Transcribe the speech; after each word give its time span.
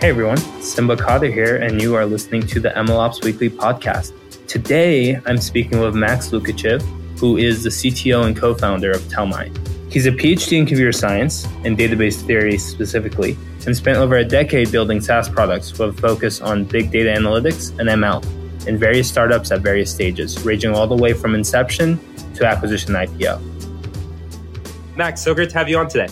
Hey 0.00 0.08
everyone, 0.08 0.38
Simba 0.62 0.96
Khadder 0.96 1.30
here, 1.30 1.56
and 1.56 1.82
you 1.82 1.94
are 1.94 2.06
listening 2.06 2.40
to 2.46 2.58
the 2.58 2.70
MLOps 2.70 3.22
Weekly 3.22 3.50
podcast. 3.50 4.14
Today, 4.46 5.20
I'm 5.26 5.36
speaking 5.36 5.78
with 5.78 5.94
Max 5.94 6.30
Lukichev, 6.30 6.80
who 7.18 7.36
is 7.36 7.64
the 7.64 7.68
CTO 7.68 8.24
and 8.24 8.34
co 8.34 8.54
founder 8.54 8.92
of 8.92 9.02
Telmai. 9.02 9.54
He's 9.92 10.06
a 10.06 10.10
PhD 10.10 10.56
in 10.56 10.64
computer 10.64 10.90
science 10.90 11.44
and 11.66 11.76
database 11.76 12.22
theory 12.22 12.56
specifically, 12.56 13.36
and 13.66 13.76
spent 13.76 13.98
over 13.98 14.16
a 14.16 14.24
decade 14.24 14.72
building 14.72 15.02
SaaS 15.02 15.28
products 15.28 15.78
with 15.78 15.98
a 15.98 16.00
focus 16.00 16.40
on 16.40 16.64
big 16.64 16.90
data 16.90 17.10
analytics 17.10 17.78
and 17.78 17.86
ML 17.90 18.24
in 18.66 18.78
various 18.78 19.06
startups 19.06 19.50
at 19.50 19.60
various 19.60 19.92
stages, 19.92 20.42
ranging 20.46 20.74
all 20.74 20.86
the 20.86 20.96
way 20.96 21.12
from 21.12 21.34
inception 21.34 22.00
to 22.36 22.46
acquisition 22.46 22.94
IPO. 22.94 23.38
Max, 24.96 25.20
so 25.20 25.34
great 25.34 25.50
to 25.50 25.58
have 25.58 25.68
you 25.68 25.76
on 25.76 25.90
today. 25.90 26.08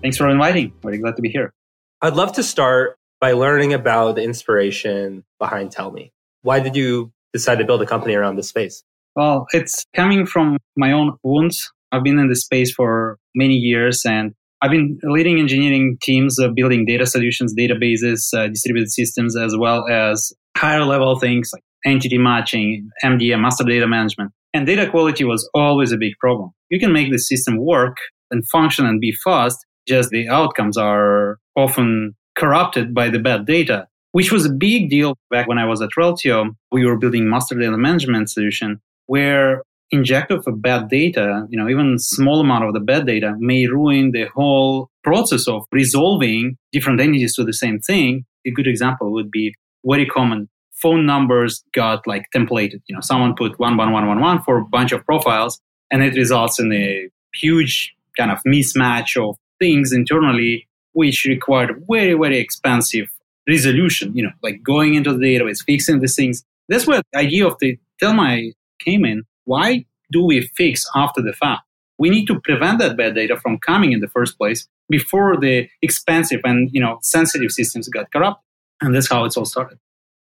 Thanks 0.00 0.16
for 0.16 0.28
inviting. 0.28 0.72
Very 0.80 0.98
glad 0.98 1.16
to 1.16 1.22
be 1.22 1.28
here. 1.28 1.52
I'd 2.00 2.14
love 2.14 2.34
to 2.34 2.44
start 2.44 2.96
by 3.22 3.32
learning 3.32 3.72
about 3.72 4.16
the 4.16 4.22
inspiration 4.24 5.22
behind 5.38 5.72
Telmai. 5.72 6.10
Why 6.42 6.58
did 6.58 6.74
you 6.74 7.12
decide 7.32 7.58
to 7.60 7.64
build 7.64 7.80
a 7.80 7.86
company 7.86 8.14
around 8.14 8.34
this 8.34 8.48
space? 8.48 8.82
Well, 9.14 9.46
it's 9.52 9.86
coming 9.94 10.26
from 10.26 10.58
my 10.76 10.90
own 10.90 11.12
wounds. 11.22 11.70
I've 11.92 12.02
been 12.02 12.18
in 12.18 12.28
this 12.28 12.42
space 12.42 12.74
for 12.74 13.18
many 13.36 13.54
years 13.54 14.02
and 14.04 14.34
I've 14.60 14.72
been 14.72 14.98
leading 15.04 15.38
engineering 15.38 15.98
teams 16.02 16.36
uh, 16.40 16.48
building 16.48 16.84
data 16.84 17.06
solutions, 17.06 17.54
databases, 17.56 18.34
uh, 18.36 18.48
distributed 18.48 18.90
systems, 18.90 19.36
as 19.36 19.56
well 19.56 19.86
as 19.88 20.32
higher 20.56 20.84
level 20.84 21.16
things 21.18 21.50
like 21.52 21.62
entity 21.84 22.18
matching, 22.18 22.88
MDM, 23.04 23.40
master 23.40 23.64
data 23.64 23.86
management. 23.86 24.32
And 24.52 24.66
data 24.66 24.90
quality 24.90 25.22
was 25.22 25.48
always 25.54 25.92
a 25.92 25.96
big 25.96 26.14
problem. 26.20 26.50
You 26.70 26.80
can 26.80 26.92
make 26.92 27.12
the 27.12 27.18
system 27.18 27.56
work 27.58 27.96
and 28.32 28.42
function 28.50 28.84
and 28.84 29.00
be 29.00 29.14
fast, 29.24 29.64
just 29.86 30.10
the 30.10 30.28
outcomes 30.28 30.76
are 30.76 31.38
often 31.56 32.14
corrupted 32.36 32.94
by 32.94 33.08
the 33.08 33.18
bad 33.18 33.46
data, 33.46 33.88
which 34.12 34.32
was 34.32 34.46
a 34.46 34.52
big 34.52 34.90
deal 34.90 35.16
back 35.30 35.46
when 35.46 35.58
I 35.58 35.66
was 35.66 35.80
at 35.82 35.90
Reltio. 35.98 36.54
We 36.70 36.84
were 36.84 36.96
building 36.96 37.28
master 37.28 37.58
data 37.58 37.76
management 37.76 38.30
solution 38.30 38.80
where 39.06 39.62
inject 39.90 40.30
of 40.30 40.46
bad 40.62 40.88
data, 40.88 41.46
you 41.50 41.58
know, 41.58 41.68
even 41.68 41.98
small 41.98 42.40
amount 42.40 42.64
of 42.64 42.72
the 42.72 42.80
bad 42.80 43.06
data 43.06 43.34
may 43.38 43.66
ruin 43.66 44.12
the 44.12 44.26
whole 44.34 44.88
process 45.04 45.46
of 45.46 45.64
resolving 45.70 46.56
different 46.72 47.00
entities 47.00 47.34
to 47.34 47.44
the 47.44 47.52
same 47.52 47.78
thing. 47.78 48.24
A 48.46 48.50
good 48.50 48.66
example 48.66 49.12
would 49.12 49.30
be 49.30 49.54
very 49.84 50.06
common 50.06 50.48
phone 50.82 51.06
numbers 51.06 51.62
got 51.72 52.06
like 52.06 52.26
templated. 52.34 52.80
You 52.88 52.96
know, 52.96 53.00
someone 53.00 53.34
put 53.36 53.58
one 53.58 53.76
one 53.76 53.92
one 53.92 54.06
one 54.08 54.20
one 54.20 54.42
for 54.42 54.58
a 54.58 54.64
bunch 54.64 54.92
of 54.92 55.04
profiles 55.06 55.60
and 55.90 56.02
it 56.02 56.16
results 56.16 56.58
in 56.58 56.72
a 56.72 57.08
huge 57.34 57.94
kind 58.16 58.30
of 58.30 58.38
mismatch 58.46 59.16
of 59.16 59.36
things 59.58 59.92
internally 59.92 60.66
which 60.92 61.24
required 61.24 61.84
very, 61.88 62.14
very 62.14 62.38
expensive 62.38 63.08
resolution, 63.48 64.14
you 64.14 64.22
know, 64.22 64.32
like 64.42 64.62
going 64.62 64.94
into 64.94 65.12
the 65.12 65.24
database, 65.24 65.64
fixing 65.64 66.00
these 66.00 66.14
things. 66.14 66.44
That's 66.68 66.86
where 66.86 67.02
the 67.12 67.18
idea 67.18 67.46
of 67.46 67.56
the 67.58 67.78
Telmai 68.00 68.52
came 68.78 69.04
in. 69.04 69.24
Why 69.44 69.84
do 70.10 70.24
we 70.24 70.42
fix 70.56 70.88
after 70.94 71.20
the 71.22 71.32
fact? 71.32 71.62
We 71.98 72.10
need 72.10 72.26
to 72.26 72.40
prevent 72.40 72.78
that 72.78 72.96
bad 72.96 73.14
data 73.14 73.36
from 73.36 73.58
coming 73.58 73.92
in 73.92 74.00
the 74.00 74.08
first 74.08 74.38
place 74.38 74.66
before 74.88 75.36
the 75.36 75.68
expensive 75.82 76.40
and, 76.44 76.70
you 76.72 76.80
know, 76.80 76.98
sensitive 77.02 77.50
systems 77.50 77.88
got 77.88 78.10
corrupted. 78.12 78.42
And 78.80 78.94
that's 78.94 79.08
how 79.08 79.24
it's 79.24 79.36
all 79.36 79.44
started. 79.44 79.78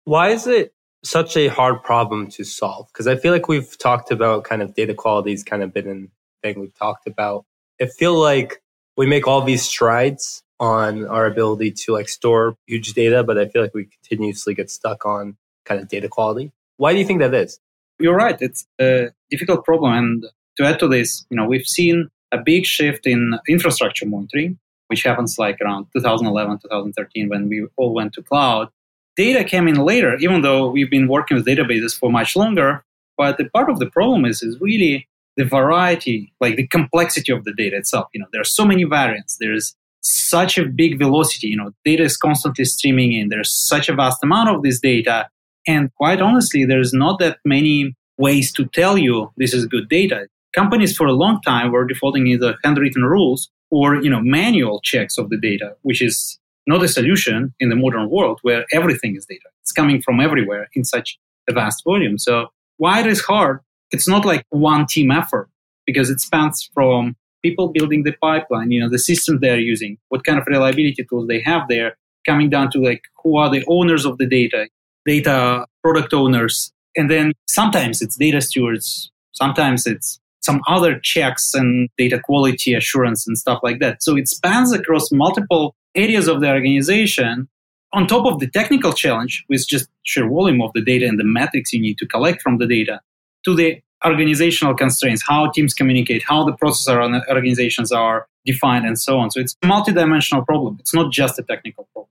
Why 0.04 0.30
is 0.30 0.46
it 0.46 0.72
such 1.04 1.36
a 1.36 1.48
hard 1.48 1.82
problem 1.82 2.28
to 2.30 2.44
solve? 2.44 2.88
Because 2.92 3.06
I 3.06 3.16
feel 3.16 3.32
like 3.32 3.48
we've 3.48 3.76
talked 3.78 4.10
about 4.10 4.44
kind 4.44 4.62
of 4.62 4.74
data 4.74 4.94
quality 4.94 5.32
has 5.32 5.44
kind 5.44 5.62
of 5.62 5.72
been 5.72 6.10
a 6.42 6.46
thing 6.46 6.60
we've 6.60 6.74
talked 6.74 7.06
about. 7.06 7.44
I 7.80 7.86
feel 7.86 8.14
like 8.14 8.62
we 8.96 9.06
make 9.06 9.26
all 9.26 9.42
these 9.42 9.62
strides 9.62 10.42
on 10.58 11.06
our 11.06 11.26
ability 11.26 11.70
to 11.70 11.92
like 11.92 12.08
store 12.08 12.56
huge 12.66 12.94
data, 12.94 13.22
but 13.22 13.38
I 13.38 13.46
feel 13.46 13.62
like 13.62 13.74
we 13.74 13.84
continuously 13.84 14.54
get 14.54 14.70
stuck 14.70 15.04
on 15.04 15.36
kind 15.64 15.80
of 15.80 15.88
data 15.88 16.08
quality. 16.08 16.52
Why 16.78 16.92
do 16.92 16.98
you 16.98 17.04
think 17.04 17.20
that 17.20 17.34
is? 17.34 17.58
You're 17.98 18.16
right. 18.16 18.36
It's 18.40 18.66
a 18.80 19.08
difficult 19.30 19.64
problem. 19.64 19.92
And 19.92 20.26
to 20.56 20.64
add 20.64 20.78
to 20.80 20.88
this, 20.88 21.26
you 21.30 21.36
know, 21.36 21.46
we've 21.46 21.66
seen 21.66 22.08
a 22.32 22.38
big 22.38 22.64
shift 22.64 23.06
in 23.06 23.38
infrastructure 23.48 24.06
monitoring, 24.06 24.58
which 24.88 25.02
happens 25.02 25.38
like 25.38 25.58
around 25.60 25.86
2011, 25.94 26.58
2013 26.58 27.28
when 27.28 27.48
we 27.48 27.66
all 27.76 27.94
went 27.94 28.12
to 28.14 28.22
cloud. 28.22 28.68
Data 29.16 29.44
came 29.44 29.66
in 29.68 29.76
later, 29.76 30.16
even 30.16 30.42
though 30.42 30.68
we've 30.68 30.90
been 30.90 31.08
working 31.08 31.36
with 31.36 31.46
databases 31.46 31.98
for 31.98 32.10
much 32.10 32.36
longer. 32.36 32.84
But 33.16 33.38
the 33.38 33.46
part 33.46 33.70
of 33.70 33.78
the 33.78 33.90
problem 33.90 34.26
is, 34.26 34.42
is 34.42 34.60
really 34.60 35.08
the 35.36 35.44
variety, 35.44 36.32
like 36.40 36.56
the 36.56 36.66
complexity 36.66 37.32
of 37.32 37.44
the 37.44 37.54
data 37.54 37.76
itself. 37.76 38.08
You 38.12 38.20
know, 38.20 38.26
there 38.32 38.40
are 38.40 38.44
so 38.44 38.66
many 38.66 38.84
variants. 38.84 39.38
There's 39.38 39.74
such 40.06 40.58
a 40.58 40.64
big 40.66 40.98
velocity. 40.98 41.48
You 41.48 41.56
know, 41.56 41.70
data 41.84 42.04
is 42.04 42.16
constantly 42.16 42.64
streaming 42.64 43.12
in. 43.12 43.28
There's 43.28 43.52
such 43.52 43.88
a 43.88 43.94
vast 43.94 44.22
amount 44.22 44.50
of 44.50 44.62
this 44.62 44.80
data. 44.80 45.28
And 45.66 45.92
quite 45.94 46.20
honestly, 46.20 46.64
there's 46.64 46.92
not 46.92 47.18
that 47.18 47.38
many 47.44 47.94
ways 48.18 48.52
to 48.52 48.66
tell 48.66 48.96
you 48.96 49.32
this 49.36 49.52
is 49.52 49.66
good 49.66 49.88
data. 49.88 50.28
Companies 50.54 50.96
for 50.96 51.06
a 51.06 51.12
long 51.12 51.40
time 51.42 51.72
were 51.72 51.86
defaulting 51.86 52.26
either 52.26 52.56
handwritten 52.64 53.04
rules 53.04 53.50
or, 53.70 53.96
you 53.96 54.08
know, 54.08 54.20
manual 54.20 54.80
checks 54.82 55.18
of 55.18 55.28
the 55.28 55.36
data, 55.36 55.74
which 55.82 56.00
is 56.00 56.38
not 56.66 56.82
a 56.82 56.88
solution 56.88 57.54
in 57.60 57.68
the 57.68 57.76
modern 57.76 58.08
world 58.08 58.38
where 58.42 58.64
everything 58.72 59.16
is 59.16 59.26
data. 59.26 59.48
It's 59.62 59.72
coming 59.72 60.00
from 60.00 60.20
everywhere 60.20 60.68
in 60.74 60.84
such 60.84 61.18
a 61.48 61.52
vast 61.52 61.84
volume. 61.84 62.18
So 62.18 62.48
why 62.78 63.00
it 63.00 63.06
is 63.06 63.20
hard? 63.20 63.60
It's 63.90 64.08
not 64.08 64.24
like 64.24 64.44
one 64.50 64.86
team 64.86 65.10
effort 65.10 65.48
because 65.84 66.10
it 66.10 66.20
spans 66.20 66.68
from 66.74 67.16
people 67.46 67.68
building 67.76 68.02
the 68.02 68.14
pipeline, 68.28 68.70
you 68.70 68.80
know, 68.80 68.90
the 68.96 69.04
system 69.10 69.38
they're 69.40 69.66
using, 69.74 69.92
what 70.08 70.24
kind 70.24 70.38
of 70.38 70.46
reliability 70.46 71.04
tools 71.08 71.26
they 71.28 71.40
have 71.50 71.62
there, 71.68 71.90
coming 72.28 72.50
down 72.50 72.70
to 72.72 72.78
like 72.88 73.02
who 73.22 73.36
are 73.36 73.50
the 73.50 73.64
owners 73.68 74.04
of 74.04 74.18
the 74.18 74.26
data, 74.26 74.68
data 75.06 75.66
product 75.82 76.12
owners. 76.12 76.72
And 76.96 77.10
then 77.10 77.32
sometimes 77.46 78.02
it's 78.02 78.16
data 78.16 78.40
stewards, 78.40 79.10
sometimes 79.32 79.86
it's 79.86 80.18
some 80.42 80.60
other 80.68 80.98
checks 81.12 81.54
and 81.54 81.88
data 81.98 82.18
quality 82.28 82.74
assurance 82.74 83.26
and 83.26 83.36
stuff 83.38 83.60
like 83.62 83.78
that. 83.80 84.02
So 84.02 84.16
it 84.16 84.28
spans 84.28 84.72
across 84.72 85.10
multiple 85.12 85.74
areas 85.94 86.28
of 86.28 86.40
the 86.40 86.48
organization 86.48 87.48
on 87.92 88.06
top 88.06 88.26
of 88.26 88.40
the 88.40 88.48
technical 88.48 88.92
challenge 88.92 89.44
with 89.48 89.66
just 89.66 89.88
sheer 90.02 90.28
volume 90.28 90.60
of 90.62 90.70
the 90.74 90.82
data 90.82 91.06
and 91.06 91.18
the 91.18 91.24
metrics 91.24 91.72
you 91.72 91.80
need 91.80 91.98
to 91.98 92.06
collect 92.06 92.42
from 92.42 92.58
the 92.58 92.66
data 92.66 93.00
to 93.44 93.54
the 93.54 93.80
organizational 94.04 94.74
constraints, 94.74 95.22
how 95.26 95.50
teams 95.50 95.74
communicate, 95.74 96.22
how 96.26 96.44
the 96.44 96.52
processes 96.52 96.86
process 96.86 97.22
organizations 97.30 97.92
are 97.92 98.26
defined, 98.44 98.86
and 98.86 98.98
so 98.98 99.18
on. 99.18 99.30
So 99.30 99.40
it's 99.40 99.56
a 99.62 99.66
multidimensional 99.66 100.44
problem. 100.44 100.76
It's 100.80 100.94
not 100.94 101.12
just 101.12 101.38
a 101.38 101.42
technical 101.42 101.88
problem. 101.92 102.10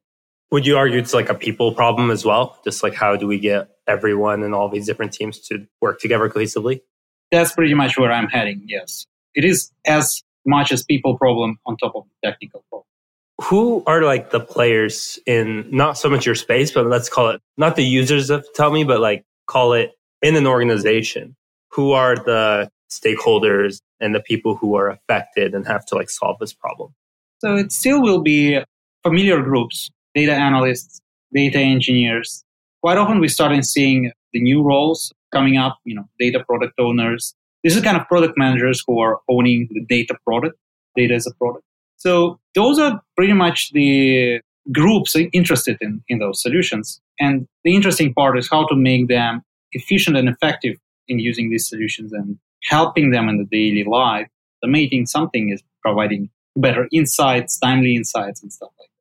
Would 0.51 0.65
you 0.65 0.77
argue 0.77 0.99
it's 0.99 1.13
like 1.13 1.29
a 1.29 1.35
people 1.35 1.73
problem 1.73 2.11
as 2.11 2.25
well? 2.25 2.59
Just 2.63 2.83
like 2.83 2.93
how 2.93 3.15
do 3.15 3.27
we 3.27 3.39
get 3.39 3.69
everyone 3.87 4.43
and 4.43 4.53
all 4.53 4.69
these 4.69 4.85
different 4.85 5.13
teams 5.13 5.39
to 5.47 5.67
work 5.81 5.99
together 5.99 6.29
cohesively? 6.29 6.81
That's 7.31 7.51
pretty 7.53 7.73
much 7.73 7.97
where 7.97 8.11
I'm 8.11 8.27
heading, 8.27 8.63
yes. 8.65 9.05
It 9.33 9.43
is 9.43 9.71
as 9.85 10.23
much 10.45 10.71
as 10.71 10.83
people 10.83 11.17
problem 11.17 11.59
on 11.65 11.77
top 11.77 11.95
of 11.95 12.03
the 12.03 12.29
technical 12.29 12.63
problem. 12.69 12.85
Who 13.41 13.83
are 13.85 14.03
like 14.03 14.29
the 14.29 14.39
players 14.39 15.19
in 15.25 15.67
not 15.71 15.97
so 15.97 16.09
much 16.09 16.25
your 16.25 16.35
space, 16.35 16.71
but 16.71 16.85
let's 16.85 17.09
call 17.09 17.31
it 17.31 17.41
not 17.57 17.75
the 17.75 17.83
users 17.83 18.29
of 18.29 18.45
Telmai, 18.57 18.87
but 18.87 19.01
like 19.01 19.25
call 19.47 19.73
it 19.73 19.91
in 20.21 20.35
an 20.35 20.47
organization 20.47 21.35
who 21.75 21.91
are 21.91 22.15
the 22.15 22.69
stakeholders 22.89 23.81
and 23.99 24.15
the 24.15 24.21
people 24.21 24.55
who 24.55 24.75
are 24.75 24.89
affected 24.89 25.53
and 25.53 25.67
have 25.67 25.85
to 25.87 25.95
like 25.95 26.09
solve 26.09 26.37
this 26.39 26.53
problem? 26.53 26.93
So 27.39 27.55
it 27.55 27.71
still 27.71 28.01
will 28.01 28.21
be 28.21 28.59
familiar 29.03 29.41
groups, 29.41 29.89
data 30.13 30.33
analysts, 30.33 31.01
data 31.33 31.59
engineers. 31.59 32.43
Quite 32.81 32.97
often 32.97 33.19
we 33.19 33.27
start 33.27 33.63
seeing 33.65 34.11
the 34.33 34.41
new 34.41 34.63
roles 34.63 35.13
coming 35.33 35.57
up, 35.57 35.77
you 35.83 35.95
know, 35.95 36.07
data 36.19 36.43
product 36.47 36.73
owners. 36.79 37.35
This 37.63 37.75
is 37.75 37.81
kind 37.83 37.97
of 37.97 38.07
product 38.07 38.37
managers 38.37 38.83
who 38.85 38.99
are 38.99 39.19
owning 39.27 39.67
the 39.71 39.83
data 39.85 40.15
product, 40.25 40.57
data 40.95 41.13
as 41.13 41.27
a 41.27 41.33
product. 41.35 41.65
So 41.97 42.39
those 42.53 42.79
are 42.79 43.01
pretty 43.17 43.33
much 43.33 43.71
the 43.73 44.39
groups 44.71 45.15
interested 45.33 45.77
in, 45.81 46.03
in 46.07 46.19
those 46.19 46.41
solutions. 46.41 47.01
And 47.19 47.47
the 47.63 47.75
interesting 47.75 48.13
part 48.13 48.37
is 48.37 48.49
how 48.49 48.65
to 48.67 48.75
make 48.75 49.07
them 49.07 49.41
efficient 49.71 50.15
and 50.17 50.29
effective 50.29 50.77
in 51.07 51.19
using 51.19 51.49
these 51.49 51.67
solutions 51.67 52.13
and 52.13 52.37
helping 52.63 53.11
them 53.11 53.29
in 53.29 53.37
the 53.37 53.45
daily 53.45 53.83
life. 53.83 54.27
The 54.61 54.67
main 54.67 54.89
thing, 54.89 55.05
something 55.05 55.49
is 55.49 55.61
providing 55.81 56.29
better 56.55 56.87
insights, 56.91 57.59
timely 57.59 57.95
insights, 57.95 58.41
and 58.41 58.51
stuff 58.51 58.69
like 58.79 58.87
that. 58.87 58.91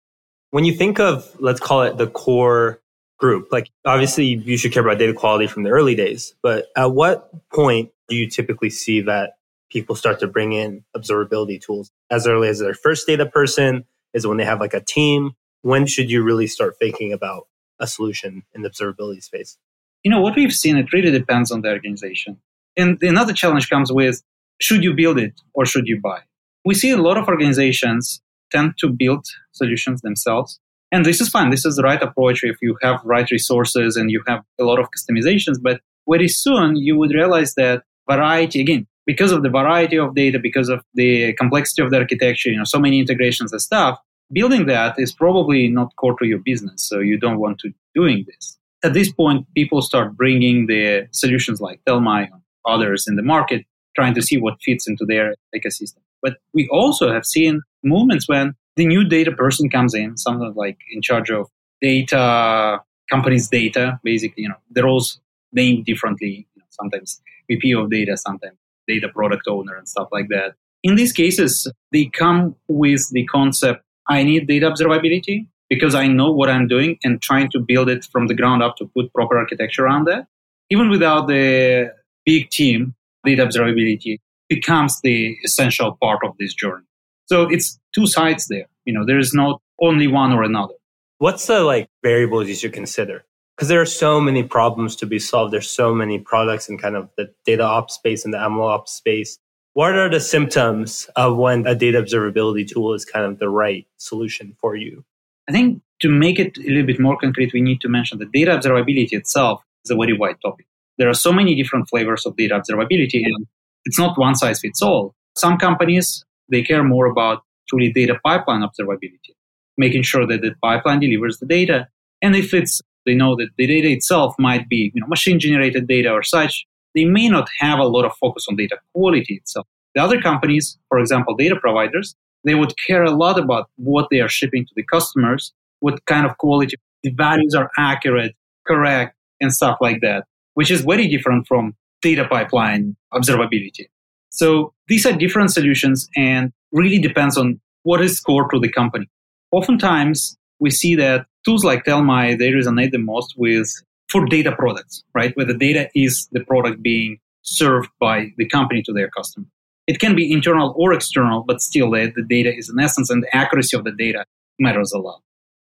When 0.51 0.65
you 0.65 0.75
think 0.75 1.01
of, 1.01 1.29
let's 1.41 1.61
call 1.61 1.83
it 1.83 1.97
the 1.97 2.07
core 2.07 2.81
group, 3.19 3.49
like 3.51 3.71
obviously 3.85 4.27
you 4.27 4.57
should 4.57 4.73
care 4.73 4.85
about 4.85 4.99
data 4.99 5.15
quality 5.15 5.47
from 5.47 5.63
the 5.63 5.71
early 5.71 5.95
days, 5.95 6.35
but 6.43 6.67
at 6.77 6.93
what 6.93 7.31
point 7.51 7.91
do 8.09 8.17
you 8.17 8.29
typically 8.29 8.71
see 8.71 9.01
that 9.03 9.35
people 9.71 9.97
start 9.97 10.21
to 10.21 10.27
bring 10.27 10.53
in 10.53 10.85
observability 10.97 11.61
tools 11.61 11.91
as 12.11 12.27
early 12.27 12.49
as 12.49 12.59
their 12.59 12.75
first 12.75 13.07
data 13.07 13.27
person? 13.27 13.85
Is 14.13 14.27
when 14.27 14.37
they 14.37 14.45
have 14.45 14.61
like 14.61 14.75
a 14.75 14.81
team? 14.81 15.33
When 15.63 15.87
should 15.87 16.11
you 16.11 16.23
really 16.23 16.47
start 16.47 16.77
thinking 16.79 17.13
about 17.13 17.49
a 17.81 17.87
solution 17.87 18.45
in 18.55 18.63
the 18.63 18.71
observability 18.71 19.23
space? 19.23 19.59
You 20.05 20.11
know, 20.11 20.21
what 20.21 20.37
we've 20.37 20.53
seen, 20.53 20.77
it 20.77 20.93
really 20.93 21.11
depends 21.11 21.51
on 21.51 21.63
the 21.63 21.71
organization. 21.71 22.39
And 22.77 23.03
another 23.03 23.33
challenge 23.33 23.69
comes 23.71 23.91
with 23.91 24.23
should 24.61 24.85
you 24.85 24.95
build 24.95 25.19
it 25.19 25.33
or 25.55 25.65
should 25.67 25.87
you 25.87 26.01
buy? 26.01 26.21
We 26.65 26.75
see 26.75 26.91
a 26.91 26.97
lot 26.97 27.17
of 27.17 27.27
organizations 27.27 28.21
tend 28.53 28.75
to 28.79 28.89
build 28.89 29.27
solutions 29.53 30.03
themselves. 30.03 30.61
And 30.93 31.05
this 31.05 31.21
is 31.21 31.29
fine. 31.29 31.51
This 31.51 31.65
is 31.65 31.77
the 31.77 31.83
right 31.83 32.01
approach 32.01 32.45
if 32.45 32.57
you 32.63 32.77
have 32.83 33.01
right 33.05 33.29
resources 33.31 33.97
and 33.97 34.11
you 34.11 34.23
have 34.29 34.43
a 34.61 34.65
lot 34.65 34.79
of 34.79 34.89
customizations. 34.97 35.57
But 35.61 35.81
very 36.09 36.29
soon 36.29 36.77
you 36.77 36.97
would 36.97 37.13
realize 37.13 37.55
that 37.55 37.83
variety, 38.09 38.61
again, 38.61 38.87
because 39.07 39.33
of 39.33 39.43
the 39.43 39.51
variety 39.51 39.99
of 39.99 40.15
data, 40.15 40.39
because 40.39 40.69
of 40.69 40.83
the 40.95 41.33
complexity 41.35 41.83
of 41.83 41.91
the 41.91 41.99
architecture, 41.99 42.51
you 42.51 42.59
know, 42.59 42.65
so 42.65 42.79
many 42.79 43.01
integrations 43.01 43.53
and 43.53 43.61
stuff, 43.61 43.99
building 44.33 44.67
that 44.67 44.95
is 44.99 45.13
probably 45.13 45.69
not 45.69 45.95
core 45.97 46.17
to 46.19 46.27
your 46.27 46.39
business. 46.39 46.87
So 46.89 47.01
you 47.01 47.19
don't 47.19 47.39
want 47.39 47.59
to 47.61 47.71
doing 47.95 48.25
this. 48.27 48.59
At 48.85 48.93
this 48.93 49.11
point, 49.11 49.47
people 49.55 49.81
start 49.81 50.15
bringing 50.15 50.67
the 50.67 51.09
solutions 51.11 51.59
like 51.59 51.81
Telmai 51.89 52.31
and 52.31 52.43
others 52.67 53.07
in 53.09 53.17
the 53.17 53.23
market, 53.23 53.65
trying 53.97 54.15
to 54.15 54.21
see 54.21 54.37
what 54.37 54.61
fits 54.63 54.87
into 54.87 55.07
their 55.07 55.35
ecosystem. 55.57 56.01
But 56.21 56.37
we 56.53 56.69
also 56.71 57.11
have 57.11 57.25
seen 57.25 57.63
moments 57.83 58.29
when 58.29 58.53
the 58.77 58.87
new 58.87 59.03
data 59.03 59.33
person 59.33 59.71
comes 59.71 59.95
in, 59.95 60.19
someone 60.19 60.53
like 60.55 60.77
in 60.93 61.01
charge 61.01 61.31
of 61.31 61.49
data, 61.81 62.81
company's 63.11 63.49
data, 63.49 63.99
basically, 64.05 64.43
you 64.43 64.51
know, 64.51 64.61
they're 64.71 64.87
all 64.87 65.05
named 65.53 65.87
differently. 65.87 66.47
You 66.55 66.61
know, 66.61 66.67
sometimes 66.69 67.23
VP 67.49 67.73
of 67.73 67.91
data, 67.91 68.19
sometimes 68.19 68.59
data 68.87 69.09
product 69.09 69.49
owner 69.49 69.75
and 69.77 69.89
stuff 69.89 70.09
like 70.13 70.29
that. 70.29 70.57
In 70.83 70.97
these 70.97 71.13
cases, 71.15 71.71
they 71.91 72.11
come 72.13 72.55
with 72.69 73.09
the 73.13 73.25
concept 73.25 73.83
I 74.07 74.23
need 74.23 74.47
data 74.47 74.71
observability 74.71 75.47
because 75.75 75.95
I 75.95 76.07
know 76.07 76.31
what 76.31 76.49
I'm 76.49 76.69
doing 76.69 76.99
and 77.03 77.21
trying 77.21 77.51
to 77.51 77.59
build 77.59 77.89
it 77.89 78.07
from 78.13 78.29
the 78.29 78.35
ground 78.35 78.63
up 78.63 78.77
to 78.77 78.87
put 78.87 79.13
proper 79.13 79.37
architecture 79.37 79.85
around 79.85 80.07
that. 80.07 80.27
Even 80.71 80.89
without 80.89 81.27
the 81.27 81.93
big 82.25 82.51
team, 82.51 82.95
data 83.25 83.45
observability 83.45 84.21
becomes 84.49 85.01
the 85.03 85.37
essential 85.45 85.99
part 86.01 86.21
of 86.25 86.33
this 86.39 86.55
journey. 86.55 86.85
So 87.27 87.49
it's 87.51 87.79
two 87.95 88.07
sides 88.07 88.47
there. 88.49 88.67
You 88.85 88.95
know, 88.95 89.05
there 89.05 89.19
is 89.19 89.35
not 89.35 89.61
only 89.81 90.07
one 90.07 90.33
or 90.33 90.43
another. 90.43 90.75
What's 91.19 91.47
the 91.47 91.61
like 91.61 91.89
variables 92.03 92.49
you 92.49 92.55
should 92.55 92.73
consider? 92.73 93.25
Because 93.57 93.69
there 93.69 93.81
are 93.81 93.87
so 93.87 94.21
many 94.21 94.43
problems 94.43 94.97
to 94.97 95.07
be 95.07 95.19
solved. 95.19 95.53
There's 95.53 95.71
so 95.71 95.95
many 95.95 96.19
products 96.19 96.69
in 96.69 96.77
kind 96.79 96.97
of 96.97 97.09
the 97.17 97.33
data 97.47 97.63
ops 97.63 97.95
space 97.95 98.25
and 98.25 98.35
the 98.35 98.39
ML 98.39 98.69
ops 98.69 98.93
space. 98.93 99.39
What 99.75 99.97
are 99.97 100.11
the 100.11 100.21
symptoms 100.21 101.09
of 101.17 101.37
when 101.37 101.67
a 101.67 101.75
data 101.75 102.01
observability 102.03 102.69
tool 102.69 102.95
is 102.95 103.05
kind 103.05 103.25
of 103.25 103.39
the 103.39 103.49
right 103.49 103.87
solution 103.97 104.57
for 104.61 104.77
you? 104.77 105.05
I 105.49 105.53
think 105.53 105.83
to 106.01 106.09
make 106.09 106.39
it 106.39 106.57
a 106.59 106.69
little 106.69 106.87
bit 106.87 107.01
more 107.01 107.19
concrete, 107.19 107.53
we 107.53 107.61
need 107.61 107.81
to 107.83 107.89
mention 107.89 108.19
that 108.19 108.33
data 108.33 108.53
observability 108.53 109.13
itself 109.13 109.63
is 109.85 109.91
a 109.91 109.97
very 109.97 110.17
wide 110.17 110.37
topic. 110.45 110.67
There 110.99 111.09
are 111.09 111.15
so 111.15 111.33
many 111.33 111.55
different 111.55 111.89
flavors 111.89 112.25
of 112.27 112.37
data 112.37 112.55
observability, 112.55 113.23
and 113.25 113.47
it's 113.85 113.99
not 113.99 114.19
one 114.19 114.35
size 114.35 114.61
fits 114.61 114.83
all. 114.83 115.15
Some 115.37 115.59
companies 115.59 116.25
they 116.51 116.63
care 116.63 116.85
more 116.85 117.07
about 117.07 117.43
truly 117.69 117.93
data 117.93 118.19
pipeline 118.25 118.63
observability, 118.63 119.35
making 119.77 120.03
sure 120.03 120.27
that 120.27 120.43
the 120.43 120.55
pipeline 120.63 121.01
delivers 121.01 121.39
the 121.39 121.47
data. 121.47 121.89
And 122.23 122.37
if 122.37 122.55
it's 122.55 122.81
they 123.07 123.15
know 123.15 123.37
that 123.37 123.49
the 123.59 123.67
data 123.67 123.91
itself 123.91 124.35
might 124.39 124.69
be 124.69 124.91
you 124.95 125.01
know 125.01 125.07
machine 125.07 125.39
generated 125.39 125.89
data 125.89 126.11
or 126.11 126.23
such, 126.23 126.67
they 126.95 127.05
may 127.05 127.29
not 127.29 127.49
have 127.59 127.79
a 127.79 127.85
lot 127.85 128.05
of 128.05 128.13
focus 128.17 128.47
on 128.49 128.57
data 128.57 128.79
quality 128.95 129.35
itself. 129.35 129.67
The 129.95 130.03
other 130.03 130.21
companies, 130.21 130.79
for 130.89 130.99
example, 130.99 131.35
data 131.35 131.57
providers, 131.57 132.17
they 132.45 132.55
would 132.55 132.75
care 132.87 133.03
a 133.03 133.11
lot 133.11 133.39
about 133.39 133.69
what 133.77 134.09
they 134.11 134.21
are 134.21 134.29
shipping 134.29 134.65
to 134.65 134.73
the 134.77 134.85
customers, 134.85 135.53
what 135.81 136.05
kind 136.07 136.27
of 136.27 136.37
quality, 136.39 136.77
the 137.03 137.11
values 137.11 137.55
are 137.55 137.71
accurate, 137.79 138.35
correct, 138.67 139.17
and 139.41 139.53
stuff 139.53 139.79
like 139.81 140.01
that, 140.01 140.25
which 140.55 140.71
is 140.71 140.83
very 140.83 141.09
different 141.09 141.47
from 141.47 141.75
data 142.03 142.27
pipeline 142.29 142.97
observability. 143.13 143.87
So 144.31 144.73
these 144.89 145.07
are 145.07 145.13
different 145.13 145.53
solutions 145.53 146.09
and 146.17 146.53
really 146.73 146.99
depends 146.99 147.39
on 147.39 147.61
what 147.83 148.01
is 148.01 148.21
core 148.21 148.49
to 148.51 148.59
the 148.59 148.71
company. 148.71 149.09
Oftentimes 149.53 150.37
we 150.59 150.71
see 150.71 150.97
that 150.97 151.27
tools 151.45 151.65
like 151.65 151.85
Telmai, 151.85 152.39
they 152.39 152.51
resonate 152.51 152.91
the 152.91 152.99
most 152.99 153.35
with 153.37 153.71
for 154.09 154.25
data 154.27 154.53
products, 154.53 155.03
right? 155.15 155.37
Where 155.37 155.47
the 155.47 155.57
data 155.57 155.89
is 155.95 156.29
the 156.33 156.41
product 156.45 156.83
being 156.83 157.19
served 157.43 157.89
by 158.01 158.33
the 158.37 158.49
company 158.49 158.83
to 158.83 158.93
their 158.93 159.09
customer. 159.11 159.47
It 159.87 160.01
can 160.01 160.17
be 160.17 160.33
internal 160.33 160.75
or 160.77 160.93
external, 160.93 161.43
but 161.43 161.61
still 161.61 161.91
the, 161.91 162.13
the 162.15 162.23
data 162.23 162.55
is 162.55 162.71
in 162.71 162.83
essence 162.83 163.11
and 163.11 163.23
the 163.23 163.37
accuracy 163.37 163.77
of 163.77 163.85
the 163.85 163.93
data 163.93 164.25
matters 164.59 164.93
a 164.93 164.99
lot. 164.99 165.21